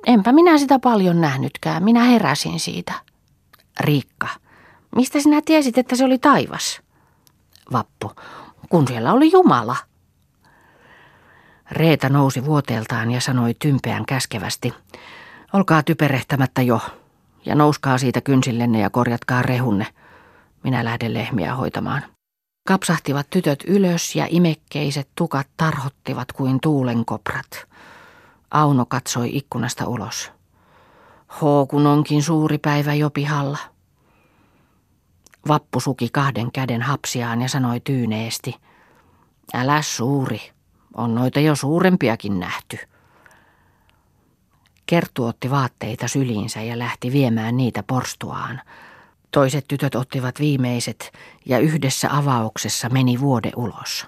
Enpä 0.06 0.32
minä 0.32 0.58
sitä 0.58 0.80
paljon 0.80 1.22
nähnytkään, 1.22 1.84
minä 1.84 2.04
heräsin 2.04 2.60
siitä. 2.60 2.94
Riikka. 3.80 4.28
Mistä 4.96 5.20
sinä 5.20 5.42
tiesit, 5.46 5.78
että 5.78 5.96
se 5.96 6.06
oli 6.06 6.18
taivas? 6.18 6.82
Vappu. 7.72 8.12
Kun 8.70 8.88
siellä 8.88 9.14
oli 9.14 9.32
Jumala. 9.32 9.76
Reeta 11.72 12.10
nousi 12.10 12.46
vuoteeltaan 12.46 13.12
ja 13.12 13.22
sanoi 13.22 13.54
tympeän 13.54 14.06
käskevästi. 14.06 14.74
Olkaa 15.54 15.84
typerehtämättä 15.84 16.62
jo, 16.62 16.82
ja 17.46 17.56
nouskaa 17.56 17.98
siitä 17.98 18.22
kynsillenne 18.22 18.80
ja 18.80 18.90
korjatkaa 18.90 19.42
rehunne. 19.42 19.88
Minä 20.64 20.86
lähden 20.86 21.14
lehmiä 21.14 21.56
hoitamaan. 21.56 22.02
Kapsahtivat 22.68 23.28
tytöt 23.30 23.64
ylös 23.68 24.16
ja 24.16 24.28
imekkeiset 24.30 25.10
tukat 25.16 25.48
tarhottivat 25.58 26.32
kuin 26.32 26.60
tuulenkoprat. 26.62 27.68
Auno 28.52 28.86
katsoi 28.86 29.38
ikkunasta 29.38 29.88
ulos. 29.88 30.32
Hoo, 31.42 31.66
kun 31.66 31.88
onkin 31.88 32.24
suuri 32.24 32.58
päivä 32.58 32.94
jo 32.94 33.10
pihalla. 33.10 33.58
Vappu 35.48 35.80
suki 35.80 36.10
kahden 36.10 36.52
käden 36.52 36.82
hapsiaan 36.82 37.42
ja 37.42 37.50
sanoi 37.50 37.80
tyyneesti. 37.80 38.56
Älä 39.54 39.82
suuri, 39.82 40.42
on 40.94 41.16
noita 41.16 41.40
jo 41.40 41.56
suurempiakin 41.56 42.40
nähty. 42.40 42.78
Kerttu 44.86 45.26
otti 45.26 45.50
vaatteita 45.50 46.08
syliinsä 46.08 46.62
ja 46.62 46.80
lähti 46.80 47.12
viemään 47.12 47.58
niitä 47.58 47.84
porstuaan. 47.84 48.62
Toiset 49.32 49.66
tytöt 49.68 49.96
ottivat 49.96 50.40
viimeiset 50.40 51.12
ja 51.46 51.60
yhdessä 51.60 52.10
avauksessa 52.12 52.90
meni 52.90 53.20
vuode 53.20 53.52
ulos. 53.56 54.08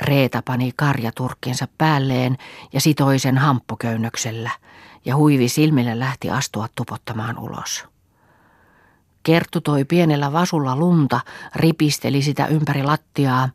Reeta 0.00 0.42
pani 0.44 0.72
karjaturkkinsa 0.76 1.68
päälleen 1.78 2.36
ja 2.72 2.80
sitoi 2.80 3.18
sen 3.18 3.38
hamppuköynnöksellä 3.38 4.50
ja 5.08 5.16
huivi 5.16 5.48
silmille 5.48 5.98
lähti 5.98 6.30
astua 6.30 6.68
tupottamaan 6.74 7.38
ulos. 7.38 7.84
Kerttu 9.22 9.60
toi 9.60 9.84
pienellä 9.84 10.32
vasulla 10.32 10.76
lunta, 10.76 11.20
ripisteli 11.54 12.22
sitä 12.22 12.46
ympäri 12.46 12.82
lattiaa, 12.82 13.48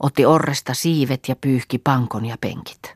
otti 0.00 0.26
orresta 0.26 0.74
siivet 0.74 1.28
ja 1.28 1.36
pyyhki 1.36 1.78
pankon 1.78 2.26
ja 2.26 2.36
penkit. 2.40 2.94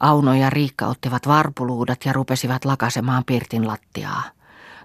Auno 0.00 0.34
ja 0.34 0.50
Riikka 0.50 0.86
ottivat 0.86 1.28
varpuluudat 1.28 2.04
ja 2.04 2.12
rupesivat 2.12 2.64
lakasemaan 2.64 3.24
pirtin 3.24 3.66
lattiaa. 3.66 4.22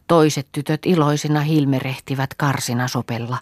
Toiset 0.08 0.47
tytöt 0.52 0.86
iloisina 0.86 1.39
hilmerehtivät 1.39 2.34
karsina 2.34 2.88
sopella 2.88 3.38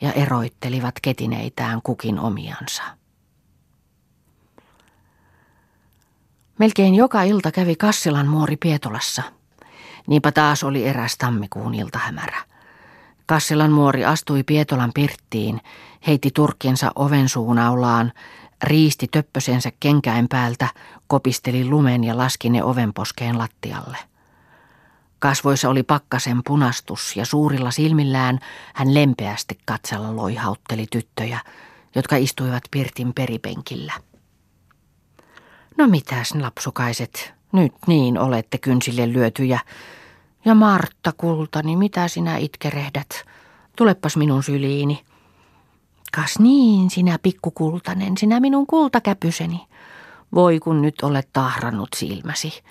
ja 0.00 0.12
eroittelivat 0.12 0.94
ketineitään 1.02 1.80
kukin 1.82 2.18
omiansa. 2.18 2.99
Melkein 6.60 6.94
joka 6.94 7.22
ilta 7.22 7.52
kävi 7.52 7.76
Kassilan 7.76 8.26
muori 8.26 8.56
Pietolassa. 8.56 9.22
Niinpä 10.06 10.32
taas 10.32 10.64
oli 10.64 10.86
eräs 10.86 11.18
tammikuun 11.18 11.74
iltahämärä. 11.74 12.42
Kassilan 13.26 13.72
muori 13.72 14.04
astui 14.04 14.42
Pietolan 14.42 14.90
pirttiin, 14.94 15.60
heitti 16.06 16.30
turkkinsa 16.34 16.92
oven 16.94 17.28
suunaulaan, 17.28 18.12
riisti 18.62 19.06
töppösensä 19.10 19.72
kenkäin 19.80 20.28
päältä, 20.28 20.68
kopisteli 21.06 21.64
lumen 21.64 22.04
ja 22.04 22.16
laski 22.16 22.50
ne 22.50 22.64
ovenposkeen 22.64 23.38
lattialle. 23.38 23.96
Kasvoissa 25.18 25.68
oli 25.68 25.82
pakkasen 25.82 26.40
punastus 26.46 27.16
ja 27.16 27.26
suurilla 27.26 27.70
silmillään 27.70 28.38
hän 28.74 28.94
lempeästi 28.94 29.58
katsella 29.66 30.16
loihautteli 30.16 30.86
tyttöjä, 30.90 31.40
jotka 31.94 32.16
istuivat 32.16 32.62
pirtin 32.70 33.14
peripenkillä. 33.14 33.92
No 35.80 35.86
mitäs 35.86 36.34
lapsukaiset, 36.34 37.34
nyt 37.52 37.72
niin 37.86 38.18
olette 38.18 38.58
kynsille 38.58 39.12
lyötyjä. 39.12 39.60
Ja 40.44 40.54
Martta 40.54 41.12
kultani, 41.16 41.76
mitä 41.76 42.08
sinä 42.08 42.36
itkerehdät? 42.36 43.08
Tulepas 43.76 44.16
minun 44.16 44.42
syliini. 44.42 45.04
Kas 46.16 46.38
niin, 46.38 46.90
sinä 46.90 47.18
pikkukultanen, 47.22 48.18
sinä 48.18 48.40
minun 48.40 48.66
kultakäpyseni. 48.66 49.66
Voi 50.34 50.58
kun 50.58 50.82
nyt 50.82 50.94
olet 51.02 51.28
tahrannut 51.32 51.88
silmäsi. 51.96 52.62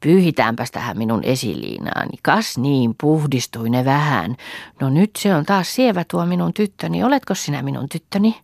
Pyyhitäänpäs 0.00 0.70
tähän 0.70 0.98
minun 0.98 1.24
esiliinaani. 1.24 2.18
Kas 2.22 2.58
niin, 2.58 2.94
puhdistui 3.00 3.70
ne 3.70 3.84
vähän. 3.84 4.36
No 4.80 4.90
nyt 4.90 5.10
se 5.18 5.34
on 5.34 5.44
taas 5.44 5.74
sievä 5.74 6.04
tuo 6.10 6.26
minun 6.26 6.54
tyttöni. 6.54 7.04
Oletko 7.04 7.34
sinä 7.34 7.62
minun 7.62 7.88
tyttöni? 7.88 8.40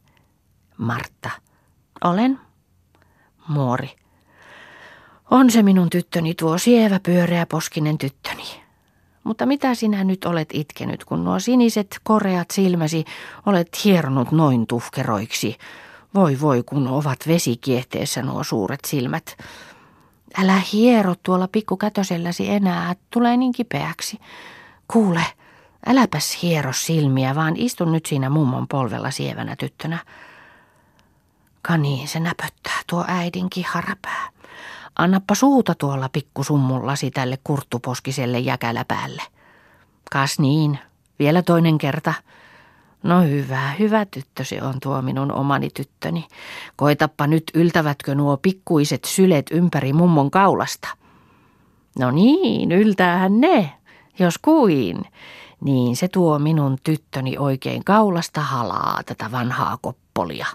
Martta. 0.78 1.30
Olen. 2.04 2.52
Muori. 3.48 3.90
On 5.31 5.50
se 5.50 5.62
minun 5.62 5.90
tyttöni 5.90 6.35
tuo 6.35 6.59
sievä 6.59 7.00
pyöreä 7.00 7.46
poskinen 7.46 7.98
tyttöni. 7.98 8.62
Mutta 9.24 9.46
mitä 9.46 9.74
sinä 9.74 10.05
nyt 10.05 10.24
olet 10.24 10.48
itkenyt, 10.52 11.05
kun 11.05 11.24
nuo 11.24 11.38
siniset 11.38 12.00
koreat 12.02 12.50
silmäsi 12.50 13.05
olet 13.46 13.85
hieronut 13.85 14.33
noin 14.33 14.66
tuhkeroiksi? 14.66 15.57
Voi 16.14 16.40
voi, 16.40 16.62
kun 16.62 16.88
ovat 16.88 17.18
vesikiehteessä 17.26 18.22
nuo 18.22 18.44
suuret 18.44 18.81
silmät. 18.87 19.37
Älä 20.38 20.61
hiero 20.72 21.14
tuolla 21.22 21.48
pikkukätöselläsi 21.48 22.50
enää, 22.50 22.96
tulee 23.11 23.37
niin 23.37 23.52
kipeäksi. 23.52 24.18
Kuule, 24.88 25.22
äläpäs 25.87 26.42
hiero 26.42 26.72
silmiä, 26.72 27.35
vaan 27.35 27.57
istun 27.57 27.92
nyt 27.92 28.07
siinä 28.07 28.31
mummon 28.31 28.68
polvella 28.68 29.11
sievänä 29.11 29.57
tyttönä. 29.57 29.98
Kaniin 31.62 32.09
se 32.09 32.20
näpöttää 32.20 32.81
tuo 32.87 33.05
äidin 33.09 33.51
kiharapää. 33.51 34.29
Annappa 34.98 35.35
suuta 35.35 35.75
tuolla 35.75 36.09
pikkusummullasi 36.09 37.11
tälle 37.11 37.38
kurttuposkiselle 37.44 38.38
jäkäläpäälle. 38.38 39.22
Kas 40.12 40.38
niin, 40.38 40.79
vielä 41.18 41.42
toinen 41.42 41.79
kerta. 41.79 42.14
No 43.03 43.22
hyvä, 43.22 43.72
hyvä 43.79 44.05
tyttö 44.05 44.44
se 44.44 44.62
on 44.62 44.75
tuo 44.83 45.03
minun 45.03 45.33
omani 45.33 45.68
tyttöni. 45.75 46.29
Koitappa 46.77 47.27
nyt 47.27 47.44
yltävätkö 47.55 48.14
nuo 48.14 48.37
pikkuiset 48.37 49.05
sylet 49.05 49.46
ympäri 49.51 49.92
mummon 49.92 50.31
kaulasta. 50.31 50.88
No 51.98 52.11
niin, 52.11 52.72
yltäähän 52.72 53.40
ne, 53.40 53.72
jos 54.18 54.38
kuin. 54.38 55.05
Niin 55.61 55.96
se 55.96 56.09
tuo 56.09 56.38
minun 56.38 56.77
tyttöni 56.85 57.38
oikein 57.38 57.85
kaulasta 57.85 58.40
halaa 58.40 59.01
tätä 59.07 59.33
vanhaa 59.33 59.79
koppolia. 59.83 60.46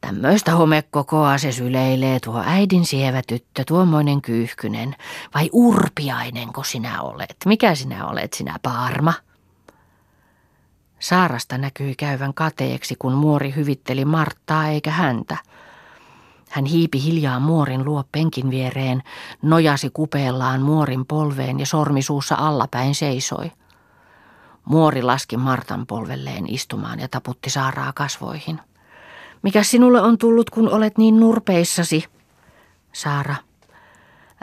Tämmöistä 0.00 0.52
homekokoa 0.52 1.38
se 1.38 1.52
syleilee 1.52 2.20
tuo 2.20 2.42
äidin 2.46 2.86
sievä 2.86 3.22
tyttö, 3.28 3.64
tuommoinen 3.66 4.22
kyyhkynen. 4.22 4.96
Vai 5.34 5.50
urpiainenko 5.52 6.64
sinä 6.64 7.02
olet? 7.02 7.36
Mikä 7.46 7.74
sinä 7.74 8.06
olet, 8.06 8.32
sinä 8.32 8.56
paarma? 8.62 9.12
Saarasta 10.98 11.58
näkyi 11.58 11.94
käyvän 11.94 12.34
kateeksi, 12.34 12.94
kun 12.98 13.12
muori 13.12 13.54
hyvitteli 13.56 14.04
Marttaa 14.04 14.68
eikä 14.68 14.90
häntä. 14.90 15.36
Hän 16.50 16.64
hiipi 16.64 17.02
hiljaa 17.02 17.40
muorin 17.40 17.84
luo 17.84 18.04
penkin 18.12 18.50
viereen, 18.50 19.02
nojasi 19.42 19.90
kupeellaan 19.90 20.62
muorin 20.62 21.06
polveen 21.06 21.60
ja 21.60 21.66
sormisuussa 21.66 22.34
allapäin 22.38 22.94
seisoi. 22.94 23.52
Muori 24.64 25.02
laski 25.02 25.36
Martan 25.36 25.86
polvelleen 25.86 26.54
istumaan 26.54 27.00
ja 27.00 27.08
taputti 27.08 27.50
Saaraa 27.50 27.92
kasvoihin. 27.92 28.60
Mikä 29.42 29.62
sinulle 29.62 30.00
on 30.00 30.18
tullut, 30.18 30.50
kun 30.50 30.68
olet 30.68 30.98
niin 30.98 31.20
nurpeissasi? 31.20 32.04
Saara. 32.92 33.34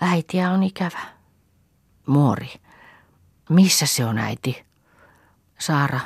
Äitiä 0.01 0.51
on 0.51 0.63
ikävä. 0.63 0.99
Muori. 2.05 2.49
Missä 3.49 3.85
se 3.85 4.05
on 4.05 4.17
äiti? 4.17 4.65
Saara. 5.59 5.99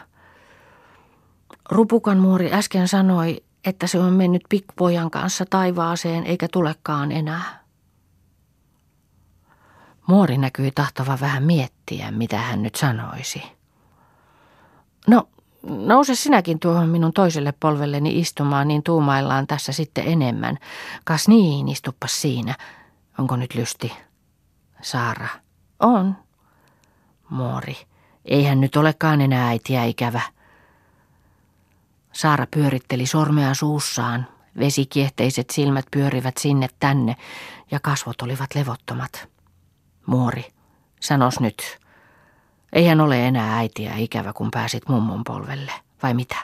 Rupukan 1.72 2.18
muori 2.18 2.54
äsken 2.54 2.88
sanoi, 2.88 3.44
että 3.66 3.88
se 3.88 4.00
on 4.00 4.14
mennyt 4.14 4.42
pikkupojan 4.50 5.12
kanssa 5.12 5.46
taivaaseen 5.50 6.26
eikä 6.26 6.48
tulekaan 6.52 7.12
enää. 7.12 7.60
Muori 10.08 10.38
näkyi 10.38 10.72
tahtova 10.72 11.18
vähän 11.22 11.44
miettiä, 11.44 12.12
mitä 12.12 12.38
hän 12.38 12.64
nyt 12.64 12.76
sanoisi. 12.76 13.44
No, 15.08 15.30
nouse 15.64 16.16
sinäkin 16.16 16.60
tuohon 16.60 16.90
minun 16.90 17.14
toiselle 17.14 17.54
polvelleni 17.60 18.20
istumaan, 18.20 18.68
niin 18.68 18.84
tuumaillaan 18.84 19.48
tässä 19.48 19.72
sitten 19.72 20.08
enemmän. 20.08 20.58
Kas 21.04 21.28
niin, 21.28 21.68
istuppas 21.68 22.22
siinä. 22.22 22.56
Onko 23.18 23.36
nyt 23.36 23.56
lysti? 23.56 23.94
Saara. 24.82 25.28
On. 25.80 26.16
Muori. 27.30 27.78
Eihän 28.26 28.62
nyt 28.62 28.76
olekaan 28.76 29.22
enää 29.22 29.48
äitiä 29.48 29.84
ikävä. 29.84 30.22
Saara 32.12 32.48
pyöritteli 32.52 33.06
sormea 33.06 33.54
suussaan. 33.54 34.28
Vesikiehteiset 34.60 35.50
silmät 35.50 35.86
pyörivät 35.92 36.38
sinne 36.38 36.68
tänne 36.80 37.16
ja 37.72 37.80
kasvot 37.80 38.22
olivat 38.22 38.56
levottomat. 38.56 39.28
Muori, 40.06 40.46
sanos 41.00 41.40
nyt. 41.40 41.79
Eihän 42.74 43.02
ole 43.02 43.28
enää 43.28 43.58
äitiä 43.58 43.96
ikävä, 43.96 44.34
kun 44.34 44.52
pääsit 44.52 44.90
mummon 44.90 45.24
polvelle, 45.24 45.72
vai 46.04 46.14
mitä? 46.14 46.36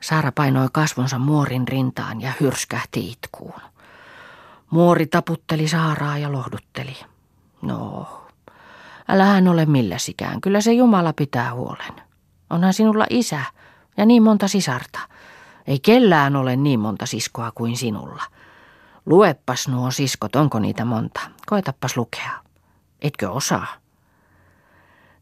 Saara 0.00 0.32
painoi 0.32 0.68
kasvonsa 0.72 1.18
muorin 1.18 1.68
rintaan 1.68 2.20
ja 2.20 2.32
hyrskähti 2.40 3.10
itkuun. 3.10 3.60
Muori 4.70 5.06
taputteli 5.06 5.68
Saaraa 5.68 6.18
ja 6.18 6.32
lohdutteli. 6.32 6.96
No, 7.62 8.06
älähän 9.08 9.48
ole 9.48 9.66
milläsikään, 9.66 10.40
kyllä 10.40 10.60
se 10.60 10.72
Jumala 10.72 11.12
pitää 11.12 11.54
huolen. 11.54 12.02
Onhan 12.50 12.74
sinulla 12.74 13.06
isä 13.10 13.40
ja 13.96 14.06
niin 14.06 14.22
monta 14.22 14.48
sisarta. 14.48 14.98
Ei 15.66 15.80
kellään 15.80 16.36
ole 16.36 16.56
niin 16.56 16.80
monta 16.80 17.06
siskoa 17.06 17.52
kuin 17.54 17.76
sinulla. 17.76 18.22
Lueppas 19.06 19.68
nuo 19.68 19.90
siskot, 19.90 20.36
onko 20.36 20.58
niitä 20.58 20.84
monta? 20.84 21.20
Koetappas 21.46 21.96
lukea. 21.96 22.30
Etkö 23.02 23.30
osaa? 23.30 23.66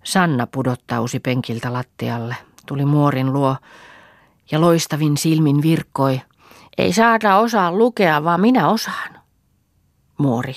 Sanna 0.04 0.46
pudottausi 0.46 1.20
penkiltä 1.20 1.72
lattialle, 1.72 2.36
tuli 2.66 2.84
muorin 2.84 3.32
luo 3.32 3.56
ja 4.50 4.60
loistavin 4.60 5.16
silmin 5.16 5.62
virkkoi. 5.62 6.20
Ei 6.78 6.92
saada 6.92 7.36
osaa 7.36 7.72
lukea, 7.72 8.24
vaan 8.24 8.40
minä 8.40 8.68
osaan. 8.68 9.20
Muori. 10.18 10.54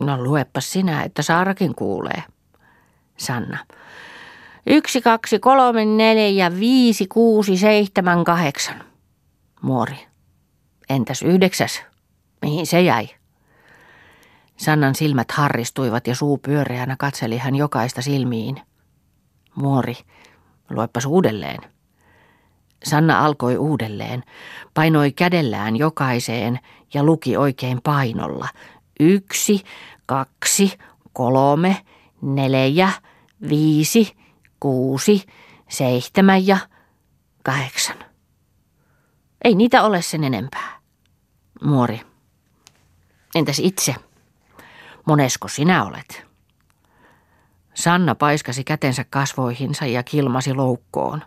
No 0.00 0.24
luepas 0.24 0.72
sinä, 0.72 1.02
että 1.02 1.22
Saarakin 1.22 1.74
kuulee. 1.74 2.22
Sanna. 3.16 3.58
Yksi, 4.66 5.00
kaksi, 5.00 5.38
kolme, 5.38 5.84
neljä, 5.84 6.58
viisi, 6.60 7.06
kuusi, 7.06 7.56
seitsemän, 7.56 8.24
kahdeksan. 8.24 8.84
Muori. 9.62 10.06
Entäs 10.88 11.22
yhdeksäs? 11.22 11.82
Mihin 12.42 12.66
se 12.66 12.80
jäi? 12.80 13.08
Sannan 14.60 14.94
silmät 14.94 15.30
harristuivat 15.30 16.06
ja 16.06 16.14
suu 16.14 16.38
pyöreänä 16.38 16.96
katseli 16.98 17.38
hän 17.38 17.56
jokaista 17.56 18.02
silmiin. 18.02 18.62
Muori, 19.54 19.94
luepas 20.70 21.04
uudelleen. 21.04 21.58
Sanna 22.84 23.24
alkoi 23.24 23.56
uudelleen, 23.56 24.22
painoi 24.74 25.12
kädellään 25.12 25.76
jokaiseen 25.76 26.58
ja 26.94 27.04
luki 27.04 27.36
oikein 27.36 27.80
painolla. 27.82 28.48
Yksi, 29.00 29.64
kaksi, 30.06 30.78
kolme, 31.12 31.76
neljä, 32.22 32.90
viisi, 33.48 34.16
kuusi, 34.60 35.26
seitsemän 35.68 36.46
ja 36.46 36.58
kahdeksan. 37.44 37.96
Ei 39.44 39.54
niitä 39.54 39.82
ole 39.82 40.02
sen 40.02 40.24
enempää. 40.24 40.80
Muori. 41.64 42.00
Entäs 43.34 43.58
itse? 43.58 44.09
Monesko 45.10 45.48
sinä 45.48 45.84
olet? 45.84 46.26
Sanna 47.74 48.14
paiskasi 48.14 48.64
kätensä 48.64 49.04
kasvoihinsa 49.10 49.86
ja 49.86 50.02
kilmasi 50.02 50.54
loukkoon. 50.54 51.22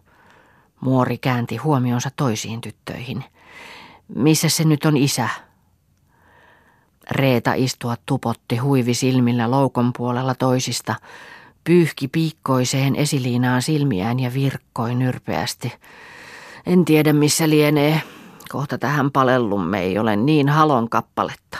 Muori 0.79 1.17
käänti 1.17 1.57
huomionsa 1.57 2.09
toisiin 2.15 2.61
tyttöihin. 2.61 3.23
Missä 4.15 4.49
se 4.49 4.63
nyt 4.63 4.85
on 4.85 4.97
isä? 4.97 5.29
Reeta 7.11 7.53
istua 7.53 7.95
tupotti 8.05 8.57
huivi 8.57 8.93
silmillä 8.93 9.51
loukon 9.51 9.91
puolella 9.97 10.35
toisista, 10.35 10.95
pyyhki 11.63 12.07
piikkoiseen 12.07 12.95
esiliinaan 12.95 13.61
silmiään 13.61 14.19
ja 14.19 14.33
virkkoi 14.33 14.95
nyrpeästi. 14.95 15.73
En 16.65 16.85
tiedä 16.85 17.13
missä 17.13 17.49
lienee. 17.49 18.01
Kohta 18.49 18.77
tähän 18.77 19.11
palellumme 19.11 19.79
ei 19.79 19.97
ole 19.97 20.15
niin 20.15 20.49
halon 20.49 20.89
kappaletta. 20.89 21.57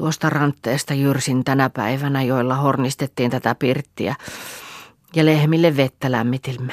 Tuosta 0.00 0.30
rantteesta 0.30 0.94
jyrsin 0.94 1.44
tänä 1.44 1.70
päivänä, 1.70 2.22
joilla 2.22 2.54
hornistettiin 2.54 3.30
tätä 3.30 3.54
pirttiä, 3.54 4.14
ja 5.14 5.24
lehmille 5.24 5.76
vettä 5.76 6.12
lämmitimme. 6.12 6.72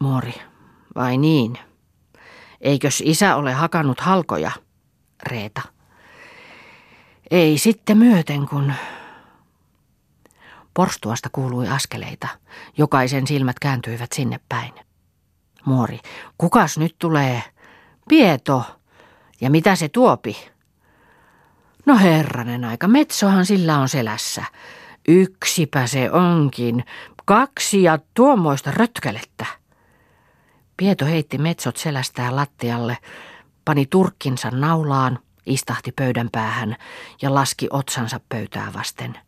Mori, 0.00 0.34
vai 0.94 1.16
niin? 1.16 1.58
Eikös 2.60 3.02
isä 3.06 3.36
ole 3.36 3.52
hakannut 3.52 4.00
halkoja? 4.00 4.50
Reeta. 5.26 5.62
Ei 7.30 7.58
sitten 7.58 7.98
myöten, 7.98 8.48
kun... 8.48 8.72
Porstuasta 10.74 11.28
kuului 11.32 11.68
askeleita. 11.68 12.28
Jokaisen 12.78 13.26
silmät 13.26 13.58
kääntyivät 13.58 14.12
sinne 14.12 14.40
päin. 14.48 14.72
Muori, 15.64 15.98
kukas 16.38 16.78
nyt 16.78 16.96
tulee? 16.98 17.42
Pieto. 18.08 18.64
Ja 19.40 19.50
mitä 19.50 19.76
se 19.76 19.88
tuopi? 19.88 20.51
No 21.86 21.98
herranen 21.98 22.64
aika, 22.64 22.88
metsohan 22.88 23.46
sillä 23.46 23.78
on 23.78 23.88
selässä. 23.88 24.44
Yksipä 25.08 25.86
se 25.86 26.10
onkin, 26.10 26.84
kaksi 27.24 27.82
ja 27.82 27.98
tuommoista 28.14 28.70
rötkälettä. 28.70 29.46
Pieto 30.76 31.04
heitti 31.04 31.38
metsot 31.38 31.76
selästään 31.76 32.36
lattialle, 32.36 32.98
pani 33.64 33.86
turkkinsa 33.86 34.50
naulaan, 34.50 35.18
istahti 35.46 35.92
pöydän 35.92 36.28
päähän 36.32 36.76
ja 37.22 37.34
laski 37.34 37.66
otsansa 37.70 38.20
pöytää 38.28 38.72
vasten, 38.74 39.18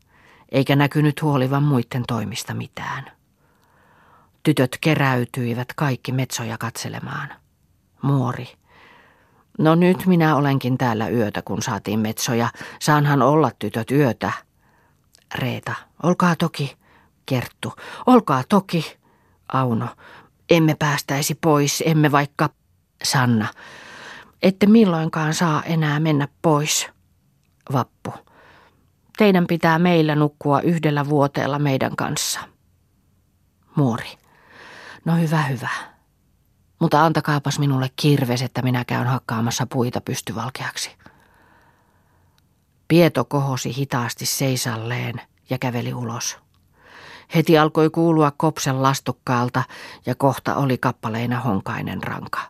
eikä 0.52 0.76
näkynyt 0.76 1.22
huolivan 1.22 1.62
muiden 1.62 2.02
toimista 2.08 2.54
mitään. 2.54 3.12
Tytöt 4.42 4.78
keräytyivät 4.80 5.68
kaikki 5.76 6.12
metsoja 6.12 6.58
katselemaan. 6.58 7.28
Muori 8.02 8.48
No 9.58 9.74
nyt 9.74 10.06
minä 10.06 10.36
olenkin 10.36 10.78
täällä 10.78 11.08
yötä, 11.08 11.42
kun 11.42 11.62
saatiin 11.62 12.00
metsoja. 12.00 12.48
Saanhan 12.80 13.22
olla 13.22 13.50
tytöt 13.58 13.90
yötä. 13.90 14.32
Reeta, 15.34 15.74
olkaa 16.02 16.36
toki. 16.36 16.76
Kerttu, 17.26 17.72
olkaa 18.06 18.42
toki. 18.48 18.96
Auno, 19.52 19.88
emme 20.50 20.74
päästäisi 20.78 21.34
pois, 21.34 21.82
emme 21.86 22.12
vaikka... 22.12 22.50
Sanna, 23.04 23.48
ette 24.42 24.66
milloinkaan 24.66 25.34
saa 25.34 25.62
enää 25.62 26.00
mennä 26.00 26.28
pois. 26.42 26.88
Vappu, 27.72 28.14
teidän 29.16 29.46
pitää 29.46 29.78
meillä 29.78 30.14
nukkua 30.14 30.60
yhdellä 30.60 31.08
vuoteella 31.08 31.58
meidän 31.58 31.96
kanssa. 31.96 32.40
Muori, 33.76 34.18
no 35.04 35.16
hyvä 35.16 35.42
hyvä. 35.42 35.93
Mutta 36.84 37.04
antakaapas 37.04 37.58
minulle 37.58 37.90
kirves, 37.96 38.42
että 38.42 38.62
minä 38.62 38.84
käyn 38.84 39.06
hakkaamassa 39.06 39.66
puita 39.66 40.00
pystyvalkeaksi. 40.00 40.90
Pieto 42.88 43.24
kohosi 43.24 43.76
hitaasti 43.76 44.26
seisalleen 44.26 45.20
ja 45.50 45.58
käveli 45.58 45.94
ulos. 45.94 46.38
Heti 47.34 47.58
alkoi 47.58 47.90
kuulua 47.90 48.32
kopsen 48.36 48.82
lastukkaalta 48.82 49.62
ja 50.06 50.14
kohta 50.14 50.56
oli 50.56 50.78
kappaleina 50.78 51.40
honkainen 51.40 52.02
ranka. 52.02 52.40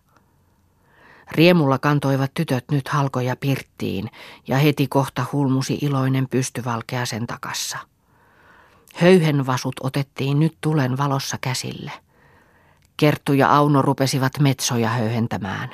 Riemulla 1.31 1.79
kantoivat 1.79 2.35
tytöt 2.35 2.65
nyt 2.71 2.89
halkoja 2.89 3.37
pirttiin 3.37 4.11
ja 4.49 4.59
heti 4.59 4.87
kohta 4.87 5.25
hulmusi 5.33 5.79
iloinen 5.83 6.29
pystyvalkea 6.29 7.07
sen 7.07 7.27
takassa. 7.27 7.79
Höyhenvasut 8.95 9.75
otettiin 9.81 10.41
nyt 10.41 10.59
tulen 10.61 10.99
valossa 10.99 11.39
käsille. 11.41 12.04
Kerttu 12.97 13.33
ja 13.33 13.57
Auno 13.57 13.83
rupesivat 13.83 14.33
metsoja 14.41 14.89
höyhentämään. 14.89 15.71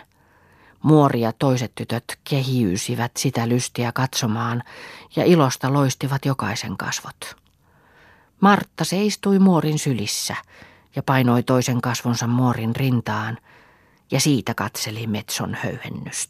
Muori 0.83 1.21
ja 1.21 1.33
toiset 1.33 1.73
tytöt 1.75 2.18
kehiysivät 2.31 3.12
sitä 3.16 3.49
lystiä 3.49 3.93
katsomaan 3.93 4.62
ja 5.16 5.25
ilosta 5.25 5.73
loistivat 5.73 6.25
jokaisen 6.25 6.77
kasvot. 6.77 7.37
Martta 8.41 8.85
seistui 8.85 9.39
muorin 9.39 9.79
sylissä 9.79 10.37
ja 10.97 11.03
painoi 11.03 11.43
toisen 11.43 11.81
kasvonsa 11.81 12.27
muorin 12.27 12.77
rintaan 12.77 13.39
ja 14.11 14.21
siitä 14.21 14.55
katseli 14.55 15.07
metson 15.07 15.55
höyhennystä. 15.55 16.21